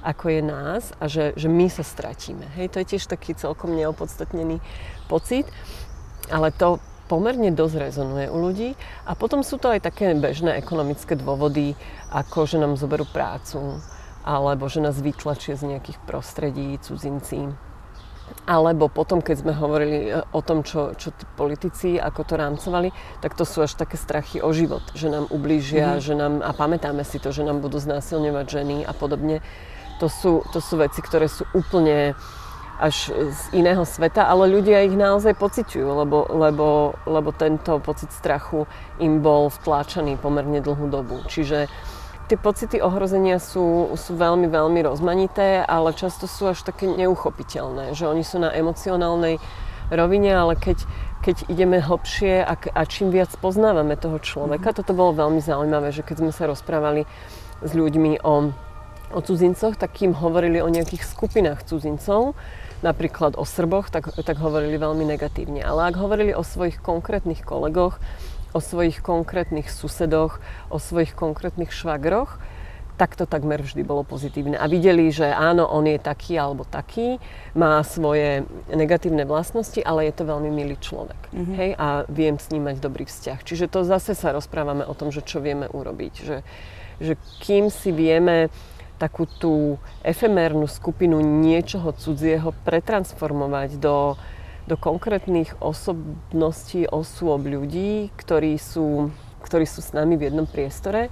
ako 0.00 0.32
je 0.32 0.40
nás 0.40 0.96
a 0.96 1.04
že, 1.12 1.36
že 1.36 1.48
my 1.48 1.68
sa 1.68 1.84
stratíme. 1.84 2.48
Hej, 2.56 2.72
to 2.72 2.80
je 2.80 2.96
tiež 2.96 3.04
taký 3.04 3.36
celkom 3.36 3.76
neopodstatnený 3.76 4.56
pocit, 5.12 5.44
ale 6.32 6.48
to 6.56 6.80
pomerne 7.10 7.50
dosť 7.50 7.90
rezonuje 7.90 8.30
u 8.30 8.38
ľudí. 8.38 8.68
A 9.02 9.18
potom 9.18 9.42
sú 9.42 9.58
to 9.58 9.74
aj 9.74 9.82
také 9.82 10.14
bežné 10.14 10.54
ekonomické 10.54 11.18
dôvody, 11.18 11.74
ako 12.14 12.46
že 12.46 12.62
nám 12.62 12.78
zoberú 12.78 13.02
prácu, 13.10 13.82
alebo 14.22 14.70
že 14.70 14.78
nás 14.78 14.94
vytlačia 15.02 15.58
z 15.58 15.74
nejakých 15.74 15.98
prostredí 16.06 16.78
cudzinci. 16.78 17.50
Alebo 18.46 18.86
potom, 18.86 19.18
keď 19.18 19.42
sme 19.42 19.50
hovorili 19.58 20.06
e, 20.06 20.22
o 20.30 20.38
tom, 20.38 20.62
čo, 20.62 20.94
čo 20.94 21.10
tí 21.10 21.26
politici, 21.34 21.98
ako 21.98 22.22
to 22.22 22.38
rámcovali, 22.38 22.94
tak 23.18 23.34
to 23.34 23.42
sú 23.42 23.66
až 23.66 23.74
také 23.74 23.98
strachy 23.98 24.38
o 24.38 24.54
život, 24.54 24.86
že 24.94 25.10
nám 25.10 25.26
ublížia, 25.34 25.98
mm-hmm. 25.98 26.06
že 26.06 26.14
nám, 26.14 26.34
a 26.38 26.54
pamätáme 26.54 27.02
si 27.02 27.18
to, 27.18 27.34
že 27.34 27.42
nám 27.42 27.58
budú 27.58 27.82
znásilňovať 27.82 28.46
ženy 28.46 28.76
a 28.86 28.94
podobne 28.94 29.42
to 30.00 30.08
sú, 30.08 30.40
to 30.48 30.64
sú 30.64 30.80
veci, 30.80 31.04
ktoré 31.04 31.28
sú 31.28 31.44
úplne 31.52 32.16
až 32.80 33.12
z 33.12 33.42
iného 33.52 33.84
sveta, 33.84 34.24
ale 34.24 34.48
ľudia 34.48 34.88
ich 34.88 34.96
naozaj 34.96 35.36
pociťujú, 35.36 35.84
lebo, 35.84 36.24
lebo, 36.32 36.96
lebo 37.04 37.30
tento 37.36 37.76
pocit 37.84 38.08
strachu 38.08 38.64
im 38.96 39.20
bol 39.20 39.52
vtláčaný 39.52 40.16
pomerne 40.16 40.64
dlhú 40.64 40.88
dobu. 40.88 41.20
Čiže 41.28 41.68
tie 42.32 42.38
pocity 42.40 42.80
ohrozenia 42.80 43.36
sú, 43.36 43.92
sú 44.00 44.16
veľmi, 44.16 44.48
veľmi 44.48 44.80
rozmanité, 44.80 45.60
ale 45.60 45.92
často 45.92 46.24
sú 46.24 46.48
až 46.48 46.64
také 46.64 46.88
neuchopiteľné, 46.88 47.92
že 47.92 48.08
oni 48.08 48.24
sú 48.24 48.40
na 48.40 48.48
emocionálnej 48.48 49.36
rovine, 49.92 50.32
ale 50.32 50.56
keď, 50.56 50.86
keď 51.20 51.36
ideme 51.52 51.82
hlbšie 51.82 52.40
a, 52.46 52.54
a 52.54 52.82
čím 52.88 53.12
viac 53.12 53.34
poznávame 53.36 53.98
toho 53.98 54.22
človeka, 54.22 54.70
mm-hmm. 54.72 54.78
toto 54.80 54.96
bolo 54.96 55.12
veľmi 55.12 55.42
zaujímavé, 55.42 55.92
že 55.92 56.06
keď 56.06 56.16
sme 56.24 56.32
sa 56.32 56.48
rozprávali 56.48 57.04
s 57.60 57.70
ľuďmi 57.76 58.24
o 58.24 58.54
o 59.10 59.20
cudzincoch, 59.20 59.76
tak 59.76 59.94
kým 59.98 60.14
hovorili 60.14 60.62
o 60.62 60.68
nejakých 60.70 61.02
skupinách 61.02 61.66
cudzincov, 61.66 62.38
napríklad 62.80 63.36
o 63.36 63.44
Srboch, 63.44 63.92
tak, 63.92 64.12
tak 64.14 64.36
hovorili 64.40 64.80
veľmi 64.80 65.04
negatívne. 65.04 65.60
Ale 65.60 65.92
ak 65.92 66.00
hovorili 66.00 66.32
o 66.32 66.46
svojich 66.46 66.80
konkrétnych 66.80 67.44
kolegoch, 67.44 68.00
o 68.50 68.60
svojich 68.60 68.98
konkrétnych 69.04 69.70
susedoch, 69.70 70.42
o 70.72 70.78
svojich 70.82 71.14
konkrétnych 71.14 71.70
švagroch, 71.70 72.40
tak 73.00 73.16
to 73.16 73.24
takmer 73.24 73.64
vždy 73.64 73.80
bolo 73.80 74.04
pozitívne. 74.04 74.60
A 74.60 74.68
videli, 74.68 75.08
že 75.08 75.24
áno, 75.24 75.64
on 75.64 75.88
je 75.88 75.96
taký 75.96 76.36
alebo 76.36 76.68
taký, 76.68 77.16
má 77.56 77.80
svoje 77.80 78.44
negatívne 78.68 79.24
vlastnosti, 79.24 79.80
ale 79.80 80.12
je 80.12 80.20
to 80.20 80.28
veľmi 80.28 80.52
milý 80.52 80.76
človek. 80.76 81.16
Mm-hmm. 81.32 81.56
Hej? 81.56 81.70
A 81.80 82.04
viem 82.12 82.36
s 82.36 82.52
ním 82.52 82.68
mať 82.68 82.84
dobrý 82.84 83.08
vzťah. 83.08 83.40
Čiže 83.40 83.72
to 83.72 83.88
zase 83.88 84.12
sa 84.12 84.36
rozprávame 84.36 84.84
o 84.84 84.92
tom, 84.92 85.08
že 85.08 85.24
čo 85.24 85.40
vieme 85.40 85.64
urobiť. 85.64 86.12
Že, 86.20 86.36
že 87.00 87.12
kým 87.40 87.72
si 87.72 87.88
vieme 87.88 88.52
takú 89.00 89.24
tú 89.24 89.80
efemérnu 90.04 90.68
skupinu 90.68 91.24
niečoho 91.24 91.96
cudzieho 91.96 92.52
pretransformovať 92.68 93.80
do, 93.80 94.20
do 94.68 94.76
konkrétnych 94.76 95.56
osobností, 95.56 96.84
osôb 96.84 97.48
ľudí, 97.48 98.12
ktorí 98.20 98.60
sú, 98.60 99.08
ktorí 99.40 99.64
sú 99.64 99.80
s 99.80 99.96
nami 99.96 100.20
v 100.20 100.28
jednom 100.28 100.44
priestore, 100.44 101.08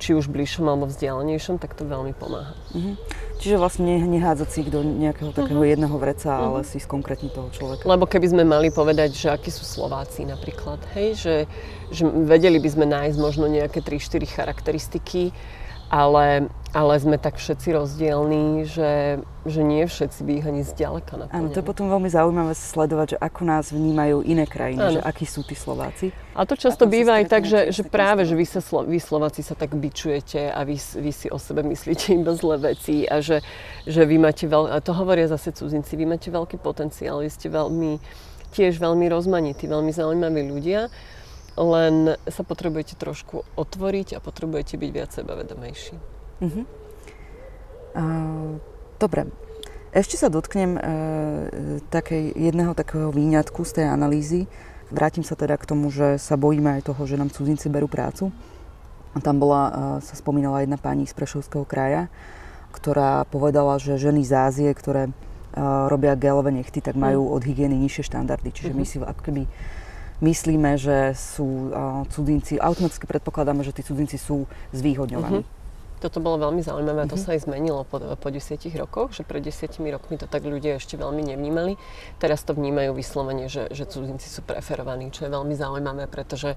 či 0.00 0.16
už 0.16 0.32
bližšom 0.32 0.64
alebo 0.64 0.88
vzdialenejšom, 0.88 1.60
tak 1.60 1.76
to 1.76 1.84
veľmi 1.84 2.16
pomáha. 2.16 2.56
Uh-huh. 2.72 2.96
Čiže 3.36 3.60
vlastne 3.60 4.00
nehádzať 4.00 4.48
si 4.48 4.58
ich 4.64 4.72
do 4.72 4.80
nejakého 4.80 5.36
takého 5.36 5.60
uh-huh. 5.60 5.72
jedného 5.76 5.92
vreca, 6.00 6.32
uh-huh. 6.32 6.46
ale 6.56 6.60
si 6.64 6.80
skonkrétne 6.80 7.28
toho 7.28 7.52
človeka. 7.52 7.84
Lebo 7.84 8.08
keby 8.08 8.32
sme 8.32 8.48
mali 8.48 8.72
povedať, 8.72 9.12
že 9.12 9.28
akí 9.28 9.52
sú 9.52 9.68
Slováci 9.68 10.24
napríklad, 10.24 10.80
hej, 10.96 11.20
že, 11.20 11.36
že 11.92 12.08
vedeli 12.08 12.56
by 12.56 12.68
sme 12.72 12.88
nájsť 12.88 13.18
možno 13.20 13.44
nejaké 13.44 13.84
3-4 13.84 14.24
charakteristiky, 14.24 15.36
ale, 15.90 16.46
ale 16.70 16.92
sme 17.02 17.18
tak 17.18 17.34
všetci 17.34 17.74
rozdielní, 17.74 18.62
že, 18.62 19.18
že 19.42 19.60
nie 19.66 19.82
všetci 19.90 20.22
by 20.22 20.32
ich 20.38 20.46
ani 20.46 20.62
zďaleka 20.62 21.18
naplňali. 21.18 21.34
Áno, 21.34 21.50
to 21.50 21.58
je 21.58 21.66
potom 21.66 21.90
veľmi 21.90 22.06
zaujímavé 22.06 22.54
sledovať, 22.54 23.06
že 23.12 23.18
ako 23.18 23.40
nás 23.42 23.74
vnímajú 23.74 24.22
iné 24.22 24.46
krajiny, 24.46 24.78
ano. 24.78 24.94
že 24.96 25.00
akí 25.02 25.26
sú 25.26 25.42
tí 25.42 25.58
Slováci. 25.58 26.14
A 26.38 26.46
to 26.46 26.54
často 26.54 26.86
ako 26.86 26.94
býva 26.94 27.18
aj 27.18 27.26
tak, 27.26 27.42
že, 27.42 27.74
že 27.74 27.82
práve, 27.82 28.22
že 28.22 28.38
vy, 28.38 28.46
sa, 28.46 28.62
vy 28.62 28.98
Slováci 29.02 29.42
sa 29.42 29.58
tak 29.58 29.74
bičujete 29.74 30.54
a 30.54 30.62
vy, 30.62 30.78
vy 30.78 31.10
si 31.10 31.26
o 31.26 31.42
sebe 31.42 31.66
myslíte 31.66 32.14
iba 32.14 32.38
zlé 32.38 32.70
veci 32.70 33.02
a 33.10 33.18
že, 33.18 33.42
že 33.82 34.06
vy 34.06 34.22
máte 34.22 34.46
veľ... 34.46 34.70
A 34.70 34.78
to 34.78 34.94
hovoria 34.94 35.26
zase 35.26 35.50
cudzinci, 35.50 35.98
vy 35.98 36.06
máte 36.06 36.30
veľký 36.30 36.62
potenciál, 36.62 37.18
vy 37.18 37.30
ste 37.34 37.50
veľmi, 37.50 37.98
tiež 38.54 38.78
veľmi 38.78 39.10
rozmanití, 39.10 39.66
veľmi 39.66 39.90
zaujímaví 39.90 40.46
ľudia 40.46 40.86
len 41.60 42.16
sa 42.24 42.40
potrebujete 42.40 42.96
trošku 42.96 43.44
otvoriť 43.54 44.16
a 44.16 44.24
potrebujete 44.24 44.80
byť 44.80 44.90
viac 44.90 45.10
sebavedomejší. 45.12 45.94
Uh-huh. 46.40 46.64
Uh, 47.92 48.56
dobre. 48.96 49.28
Ešte 49.90 50.16
sa 50.16 50.32
dotknem 50.32 50.78
uh, 50.78 50.82
takej, 51.92 52.32
jedného 52.32 52.72
takého 52.72 53.12
výňatku 53.12 53.60
z 53.66 53.82
tej 53.82 53.86
analýzy. 53.92 54.40
Vrátim 54.88 55.22
sa 55.22 55.36
teda 55.36 55.60
k 55.60 55.68
tomu, 55.68 55.92
že 55.92 56.16
sa 56.16 56.40
bojíme 56.40 56.80
aj 56.80 56.88
toho, 56.88 57.02
že 57.04 57.20
nám 57.20 57.30
cudzinci 57.30 57.68
berú 57.68 57.90
prácu. 57.90 58.32
Tam 59.20 59.36
bola, 59.36 59.62
uh, 59.66 59.72
sa 60.00 60.14
spomínala 60.16 60.64
jedna 60.64 60.80
pani 60.80 61.04
z 61.04 61.12
Prešovského 61.12 61.66
kraja, 61.66 62.08
ktorá 62.70 63.26
povedala, 63.26 63.76
že 63.82 63.98
ženy 63.98 64.22
z 64.22 64.32
Ázie, 64.32 64.70
ktoré 64.70 65.10
uh, 65.10 65.90
robia 65.90 66.14
gelové 66.14 66.54
nechty, 66.54 66.78
tak 66.78 66.96
majú 66.96 67.26
mhm. 67.26 67.30
od 67.36 67.42
hygieny 67.44 67.76
nižšie 67.84 68.06
štandardy. 68.08 68.48
Čiže 68.54 68.70
uh-huh. 68.72 68.80
my 68.80 68.84
si 68.86 68.96
ako 69.02 69.22
keby 69.26 69.42
myslíme, 70.20 70.76
že 70.76 71.16
sú 71.16 71.72
cudzinci, 72.12 72.60
automaticky 72.60 73.08
predpokladáme, 73.08 73.64
že 73.64 73.72
tí 73.72 73.82
cudzinci 73.84 74.16
sú 74.20 74.44
zvýhodňovaní. 74.72 75.42
Uh-huh. 75.42 75.58
Toto 76.00 76.16
bolo 76.16 76.40
veľmi 76.48 76.64
zaujímavé 76.64 77.04
a 77.04 77.10
to 77.12 77.20
uh-huh. 77.20 77.28
sa 77.28 77.36
aj 77.36 77.44
zmenilo 77.44 77.84
po, 77.84 78.00
po 78.00 78.28
desiatich 78.32 78.72
rokoch, 78.72 79.12
že 79.12 79.20
pred 79.20 79.44
desiatimi 79.44 79.92
rokmi 79.92 80.16
to 80.16 80.24
tak 80.24 80.48
ľudia 80.48 80.80
ešte 80.80 80.96
veľmi 80.96 81.28
nevnímali. 81.28 81.76
Teraz 82.16 82.40
to 82.40 82.56
vnímajú 82.56 82.96
vyslovene, 82.96 83.52
že, 83.52 83.68
že 83.68 83.84
cudzinci 83.84 84.24
sú 84.24 84.40
preferovaní, 84.40 85.12
čo 85.12 85.28
je 85.28 85.30
veľmi 85.36 85.52
zaujímavé, 85.52 86.08
pretože 86.08 86.56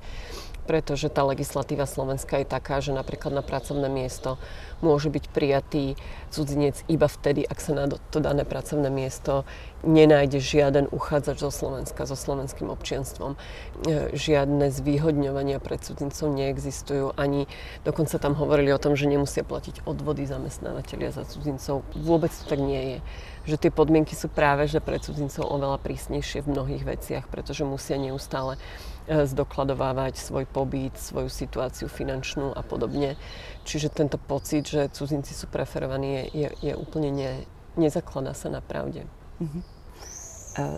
pretože 0.63 1.12
tá 1.12 1.23
legislatíva 1.28 1.86
Slovenska 1.86 2.39
je 2.39 2.47
taká, 2.47 2.80
že 2.80 2.95
napríklad 2.95 3.36
na 3.36 3.43
pracovné 3.43 3.88
miesto 3.91 4.41
môže 4.84 5.08
byť 5.08 5.26
prijatý 5.32 5.95
cudzinec 6.32 6.84
iba 6.91 7.08
vtedy, 7.08 7.47
ak 7.47 7.60
sa 7.60 7.71
na 7.76 7.86
to 7.88 8.17
dané 8.19 8.43
pracovné 8.43 8.91
miesto 8.91 9.47
nenájde 9.84 10.39
žiaden 10.39 10.86
uchádzač 10.89 11.43
zo 11.43 11.52
Slovenska, 11.52 12.08
so 12.08 12.15
slovenským 12.15 12.71
občianstvom. 12.71 13.36
E, 13.36 14.15
žiadne 14.15 14.71
zvýhodňovania 14.71 15.60
pre 15.60 15.76
cudzincov 15.76 16.32
neexistujú, 16.32 17.12
ani 17.19 17.52
dokonca 17.84 18.15
tam 18.17 18.34
hovorili 18.34 18.71
o 18.71 18.80
tom, 18.80 18.95
že 18.95 19.12
nemusia 19.12 19.43
platiť 19.43 19.84
odvody 19.84 20.23
zamestnávateľia 20.23 21.12
za 21.12 21.28
cudzincov. 21.28 21.84
Vôbec 21.99 22.32
to 22.32 22.43
tak 22.47 22.63
nie 22.63 22.82
je 22.82 22.97
že 23.43 23.60
tie 23.60 23.71
podmienky 23.71 24.15
sú 24.15 24.32
práve 24.32 24.67
že 24.71 24.79
pre 24.79 24.99
cudzincov 24.99 25.43
oveľa 25.47 25.79
prísnejšie 25.84 26.43
v 26.43 26.51
mnohých 26.56 26.84
veciach, 26.88 27.25
pretože 27.27 27.67
musia 27.67 27.99
neustále 27.99 28.56
e, 28.56 29.27
zdokladovávať 29.27 30.15
svoj 30.15 30.47
pobyt, 30.47 30.95
svoju 30.95 31.27
situáciu 31.27 31.91
finančnú 31.91 32.56
a 32.56 32.63
podobne. 32.63 33.19
Čiže 33.67 33.91
tento 33.91 34.15
pocit, 34.15 34.67
že 34.67 34.88
cudzinci 34.91 35.36
sú 35.36 35.51
preferovaní, 35.51 36.10
je, 36.15 36.23
je, 36.32 36.47
je 36.71 36.73
úplne 36.73 37.10
ne, 37.12 37.32
nezakladá 37.75 38.32
sa 38.32 38.47
na 38.47 38.63
pravde. 38.63 39.03
Uh-huh. 39.43 39.62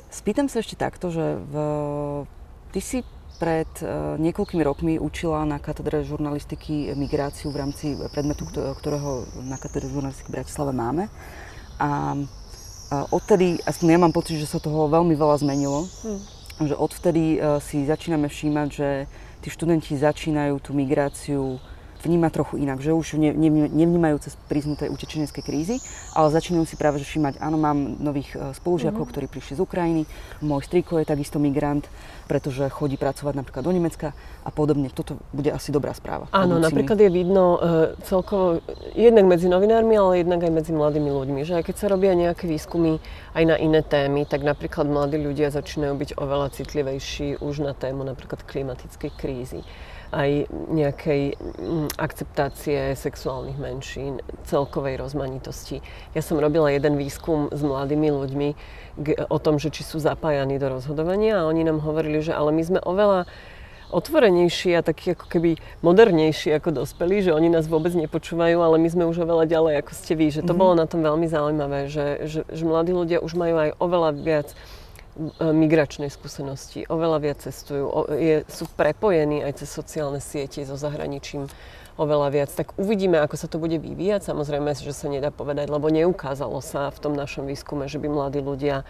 Spýtam 0.07 0.47
sa 0.47 0.63
ešte 0.63 0.79
takto, 0.79 1.11
že 1.11 1.35
v, 1.35 1.55
ty 2.71 2.79
si 2.79 2.99
pred 3.35 3.67
uh, 3.83 4.15
niekoľkými 4.15 4.63
rokmi 4.63 4.93
učila 4.95 5.43
na 5.43 5.59
katedre 5.59 6.07
žurnalistiky 6.07 6.95
migráciu 6.95 7.51
v 7.51 7.59
rámci 7.59 7.85
predmetu, 8.15 8.47
ktorého 8.47 9.27
na 9.43 9.59
katedre 9.59 9.91
žurnalistiky 9.91 10.31
v 10.31 10.35
Bratislave 10.39 10.71
máme. 10.71 11.11
A 11.75 12.15
uh, 13.03 13.09
odtedy, 13.11 13.59
aspoň 13.67 13.87
ja 13.91 13.99
mám 13.99 14.13
pocit, 14.15 14.39
že 14.39 14.47
sa 14.47 14.63
toho 14.63 14.87
veľmi 14.87 15.11
veľa 15.17 15.35
zmenilo. 15.43 15.89
Hmm. 16.05 16.21
Že 16.63 16.75
odvtedy 16.79 17.23
uh, 17.35 17.59
si 17.59 17.83
začíname 17.83 18.31
všímať, 18.31 18.67
že 18.71 18.89
tí 19.43 19.51
študenti 19.51 19.99
začínajú 19.99 20.55
tú 20.63 20.71
migráciu 20.71 21.59
vníma 22.05 22.29
trochu 22.29 22.61
inak, 22.61 22.77
že 22.79 22.93
už 22.93 23.17
ne, 23.17 23.33
ne, 23.33 23.49
nevnímajú 23.65 24.21
cez 24.21 24.37
prízmu 24.45 24.77
tej 24.77 24.93
utečeneckej 24.93 25.43
krízy, 25.43 25.75
ale 26.13 26.29
začínajú 26.29 26.69
si 26.69 26.77
práve 26.77 27.01
že 27.01 27.09
všímať, 27.09 27.41
áno, 27.41 27.57
mám 27.57 27.97
nových 27.97 28.37
e, 28.37 28.53
spolužiakov, 28.53 29.01
mm-hmm. 29.01 29.11
ktorí 29.11 29.25
prišli 29.25 29.53
z 29.57 29.61
Ukrajiny, 29.65 30.01
môj 30.45 30.61
striko 30.69 31.01
je 31.01 31.09
takisto 31.09 31.41
migrant, 31.41 31.89
pretože 32.29 32.69
chodí 32.69 32.97
pracovať 32.97 33.33
napríklad 33.37 33.63
do 33.65 33.73
Nemecka 33.73 34.13
a 34.45 34.49
podobne. 34.49 34.89
Toto 34.93 35.17
bude 35.33 35.49
asi 35.53 35.73
dobrá 35.73 35.93
správa. 35.93 36.29
Áno, 36.33 36.57
napríklad 36.57 36.97
je 36.97 37.09
vidno 37.09 37.57
uh, 37.57 37.59
celkovo 38.05 38.61
jednak 38.97 39.29
medzi 39.29 39.45
novinármi, 39.45 39.93
ale 39.93 40.25
jednak 40.25 40.41
aj 40.41 40.53
medzi 40.53 40.71
mladými 40.73 41.09
ľuďmi, 41.09 41.41
že 41.45 41.61
aj 41.61 41.63
keď 41.69 41.75
sa 41.77 41.87
robia 41.89 42.17
nejaké 42.17 42.49
výskumy 42.49 42.97
aj 43.37 43.43
na 43.45 43.55
iné 43.61 43.85
témy, 43.85 44.25
tak 44.25 44.41
napríklad 44.41 44.89
mladí 44.89 45.21
ľudia 45.21 45.53
začínajú 45.53 45.93
byť 45.93 46.09
oveľa 46.17 46.47
citlivejší 46.57 47.41
už 47.45 47.61
na 47.61 47.77
tému 47.77 48.01
napríklad 48.01 48.41
klimatickej 48.41 49.11
krízy 49.13 49.61
aj 50.11 50.49
nejakej 50.51 51.37
mm, 51.37 51.87
akceptácie 51.97 52.93
sexuálnych 52.93 53.57
menšín, 53.57 54.21
celkovej 54.45 55.01
rozmanitosti. 55.01 55.81
Ja 56.13 56.21
som 56.21 56.37
robila 56.37 56.69
jeden 56.69 56.99
výskum 56.99 57.49
s 57.49 57.61
mladými 57.61 58.09
ľuďmi 58.11 58.49
o 59.29 59.37
tom, 59.41 59.57
že 59.57 59.73
či 59.73 59.81
sú 59.81 59.97
zapájani 59.97 60.61
do 60.61 60.69
rozhodovania 60.69 61.41
a 61.41 61.47
oni 61.49 61.65
nám 61.65 61.81
hovorili, 61.81 62.21
že 62.21 62.31
ale 62.31 62.53
my 62.53 62.63
sme 62.63 62.79
oveľa 62.83 63.25
otvorenejší 63.93 64.75
a 64.75 64.85
taký 64.85 65.13
ako 65.13 65.25
keby 65.29 65.61
modernejší 65.85 66.57
ako 66.57 66.83
dospelí, 66.83 67.21
že 67.21 67.35
oni 67.35 67.53
nás 67.53 67.69
vôbec 67.69 67.93
nepočúvajú, 67.93 68.57
ale 68.57 68.81
my 68.81 68.89
sme 68.89 69.03
už 69.05 69.23
oveľa 69.23 69.45
ďalej 69.45 69.73
ako 69.85 69.91
ste 69.93 70.13
vy. 70.17 70.27
Že 70.33 70.41
to 70.41 70.51
mm-hmm. 70.51 70.57
bolo 70.59 70.73
na 70.73 70.85
tom 70.89 71.05
veľmi 71.05 71.27
zaujímavé, 71.29 71.79
že, 71.87 72.05
že, 72.25 72.41
že 72.49 72.63
mladí 72.65 72.91
ľudia 72.91 73.21
už 73.21 73.37
majú 73.37 73.55
aj 73.61 73.69
oveľa 73.77 74.09
viac 74.17 74.47
migračnej 75.39 76.11
skúsenosti, 76.11 76.83
oveľa 76.91 77.17
viac 77.23 77.39
cestujú, 77.39 77.85
o, 77.87 77.99
je, 78.11 78.43
sú 78.51 78.67
prepojení 78.75 79.47
aj 79.47 79.63
cez 79.63 79.69
sociálne 79.71 80.19
siete 80.19 80.67
so 80.67 80.75
zahraničím 80.75 81.47
oveľa 81.95 82.27
viac. 82.35 82.49
Tak 82.51 82.75
uvidíme, 82.75 83.23
ako 83.23 83.35
sa 83.39 83.47
to 83.47 83.55
bude 83.55 83.79
vyvíjať. 83.79 84.27
Samozrejme, 84.27 84.75
že 84.75 84.91
sa 84.91 85.07
nedá 85.07 85.31
povedať, 85.31 85.71
lebo 85.71 85.87
neukázalo 85.87 86.59
sa 86.59 86.91
v 86.91 86.99
tom 86.99 87.13
našom 87.15 87.47
výskume, 87.47 87.87
že 87.87 87.99
by 88.03 88.11
mladí 88.11 88.43
ľudia 88.43 88.83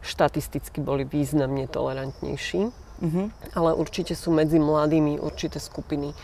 štatisticky 0.00 0.80
boli 0.80 1.04
významne 1.04 1.68
tolerantnejší. 1.68 2.72
Mm-hmm. 3.00 3.26
Ale 3.56 3.76
určite 3.76 4.16
sú 4.16 4.32
medzi 4.32 4.56
mladými 4.56 5.20
určité 5.20 5.60
skupiny, 5.60 6.16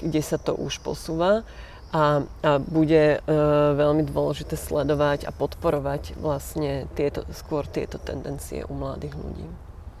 kde 0.00 0.20
sa 0.20 0.36
to 0.36 0.52
už 0.52 0.84
posúva 0.84 1.44
a, 1.92 2.24
a 2.24 2.50
bude 2.58 3.20
e, 3.20 3.36
veľmi 3.76 4.08
dôležité 4.08 4.56
sledovať 4.56 5.28
a 5.28 5.30
podporovať 5.30 6.16
vlastne 6.16 6.88
tieto, 6.96 7.28
skôr 7.36 7.68
tieto 7.68 8.00
tendencie 8.00 8.64
u 8.64 8.72
mladých 8.72 9.12
ľudí. 9.12 9.46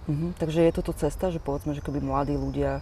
Mhm, 0.08 0.26
takže 0.40 0.64
je 0.66 0.72
toto 0.72 0.96
cesta, 0.96 1.28
že 1.28 1.38
povedzme, 1.38 1.76
že 1.76 1.84
keby 1.84 2.00
mladí 2.00 2.34
ľudia 2.34 2.80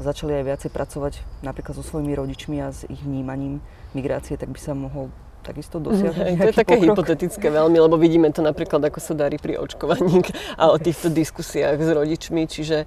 začali 0.00 0.40
aj 0.40 0.44
viacej 0.46 0.70
pracovať 0.72 1.12
napríklad 1.44 1.76
so 1.76 1.84
svojimi 1.84 2.16
rodičmi 2.16 2.56
a 2.64 2.72
s 2.72 2.88
ich 2.88 3.02
vnímaním 3.02 3.60
migrácie, 3.92 4.40
tak 4.40 4.48
by 4.48 4.60
sa 4.62 4.72
mohol 4.72 5.12
takisto 5.42 5.82
dosiahnuť 5.84 6.22
Hej, 6.22 6.38
To 6.38 6.48
je 6.48 6.56
také 6.56 6.74
pokrok. 6.78 6.96
hypotetické 6.96 7.46
veľmi, 7.50 7.76
lebo 7.82 7.98
vidíme 7.98 8.30
to 8.30 8.40
napríklad, 8.46 8.78
ako 8.78 9.02
sa 9.02 9.18
darí 9.18 9.42
pri 9.42 9.58
očkovaní 9.58 10.22
a 10.62 10.70
o 10.70 10.78
týchto 10.78 11.10
diskusiách 11.10 11.82
s 11.82 11.90
rodičmi, 11.90 12.46
čiže 12.46 12.86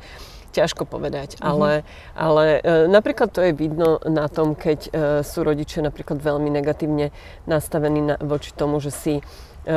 ťažko 0.55 0.87
povedať, 0.87 1.35
mm-hmm. 1.35 1.43
ale, 1.45 1.71
ale 2.15 2.45
e, 2.63 2.87
napríklad 2.87 3.29
to 3.35 3.43
je 3.43 3.51
vidno 3.51 3.99
na 4.07 4.31
tom, 4.31 4.55
keď 4.55 4.79
e, 4.87 4.89
sú 5.27 5.43
rodičia 5.43 5.83
napríklad 5.83 6.23
veľmi 6.23 6.47
negatívne 6.47 7.11
nastavení 7.43 7.99
na, 7.99 8.15
voči 8.23 8.55
tomu, 8.55 8.79
že 8.79 8.95
si 8.95 9.13
e, 9.19 9.23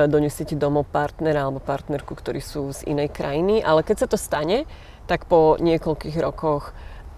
donesiete 0.06 0.54
domov 0.54 0.86
partnera 0.86 1.42
alebo 1.42 1.58
partnerku, 1.58 2.14
ktorí 2.14 2.38
sú 2.38 2.70
z 2.70 2.86
inej 2.86 3.10
krajiny, 3.10 3.58
ale 3.58 3.82
keď 3.82 4.06
sa 4.06 4.08
to 4.08 4.14
stane, 4.14 4.64
tak 5.10 5.26
po 5.26 5.58
niekoľkých 5.58 6.16
rokoch 6.22 6.70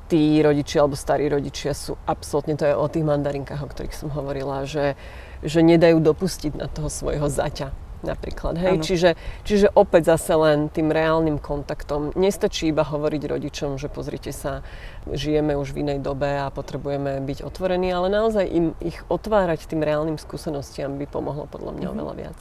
tí 0.08 0.40
rodičia 0.40 0.82
alebo 0.82 0.98
starí 0.98 1.28
rodičia 1.28 1.76
sú 1.76 1.94
absolútne, 2.08 2.58
to 2.58 2.66
je 2.66 2.74
o 2.74 2.86
tých 2.90 3.06
mandarinkách, 3.06 3.62
o 3.62 3.70
ktorých 3.70 3.94
som 3.94 4.10
hovorila, 4.10 4.66
že, 4.66 4.98
že 5.44 5.62
nedajú 5.62 6.02
dopustiť 6.02 6.58
na 6.58 6.66
toho 6.66 6.90
svojho 6.90 7.30
zaťa 7.30 7.89
napríklad. 8.02 8.56
Hej? 8.56 8.84
Čiže, 8.84 9.10
čiže 9.44 9.66
opäť 9.72 10.16
zase 10.16 10.32
len 10.36 10.72
tým 10.72 10.92
reálnym 10.92 11.40
kontaktom. 11.40 12.12
Nestačí 12.16 12.72
iba 12.72 12.84
hovoriť 12.84 13.22
rodičom, 13.26 13.76
že 13.76 13.92
pozrite 13.92 14.32
sa, 14.32 14.64
žijeme 15.08 15.56
už 15.56 15.72
v 15.76 15.84
inej 15.86 16.04
dobe 16.04 16.28
a 16.40 16.48
potrebujeme 16.52 17.20
byť 17.24 17.44
otvorení, 17.44 17.92
ale 17.92 18.12
naozaj 18.12 18.44
im 18.48 18.66
ich 18.80 19.00
otvárať 19.08 19.68
tým 19.68 19.84
reálnym 19.84 20.16
skúsenostiam 20.16 20.96
by 20.96 21.06
pomohlo 21.08 21.48
podľa 21.48 21.72
mňa 21.76 21.86
mm-hmm. 21.86 21.94
oveľa 21.96 22.14
viac. 22.16 22.38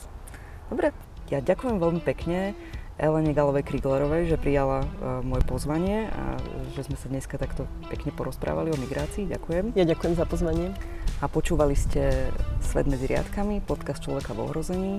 Dobre, 0.70 0.88
ja 1.30 1.40
ďakujem 1.42 1.78
veľmi 1.78 2.02
pekne. 2.04 2.54
Elene 3.00 3.32
Galovej 3.32 3.64
Kriglerovej, 3.64 4.28
že 4.28 4.36
prijala 4.36 4.84
uh, 4.84 5.24
moje 5.24 5.48
pozvanie 5.48 6.12
a 6.12 6.36
že 6.76 6.92
sme 6.92 7.00
sa 7.00 7.08
dneska 7.08 7.40
takto 7.40 7.64
pekne 7.88 8.12
porozprávali 8.12 8.76
o 8.76 8.78
migrácii. 8.78 9.24
Ďakujem. 9.32 9.72
Ja 9.80 9.88
ďakujem 9.88 10.20
za 10.20 10.28
pozvanie. 10.28 10.76
A 11.24 11.32
počúvali 11.32 11.80
ste 11.80 12.28
Svet 12.60 12.92
medzi 12.92 13.08
riadkami, 13.08 13.64
podcast 13.64 14.04
Človeka 14.04 14.36
v 14.36 14.44
ohrození. 14.44 14.94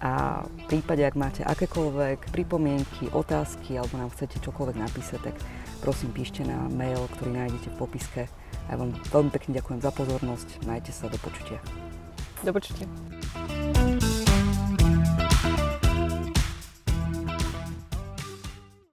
A 0.00 0.42
v 0.48 0.64
prípade, 0.64 1.04
ak 1.04 1.12
máte 1.12 1.44
akékoľvek 1.44 2.32
pripomienky, 2.32 3.12
otázky 3.12 3.76
alebo 3.76 4.00
nám 4.00 4.08
chcete 4.16 4.40
čokoľvek 4.40 4.76
napísať, 4.80 5.20
tak 5.28 5.36
prosím 5.84 6.16
píšte 6.16 6.40
na 6.40 6.72
mail, 6.72 7.04
ktorý 7.20 7.36
nájdete 7.36 7.68
v 7.72 7.78
popiske. 7.80 8.22
A 8.68 8.68
ja 8.72 8.76
vám 8.80 8.96
veľmi 9.12 9.28
pekne 9.28 9.60
ďakujem 9.60 9.80
za 9.84 9.92
pozornosť. 9.92 10.48
Majte 10.64 10.92
sa 10.92 11.12
do 11.12 11.20
počutia. 11.20 11.60
Do 12.40 12.52
počutia. 12.56 12.88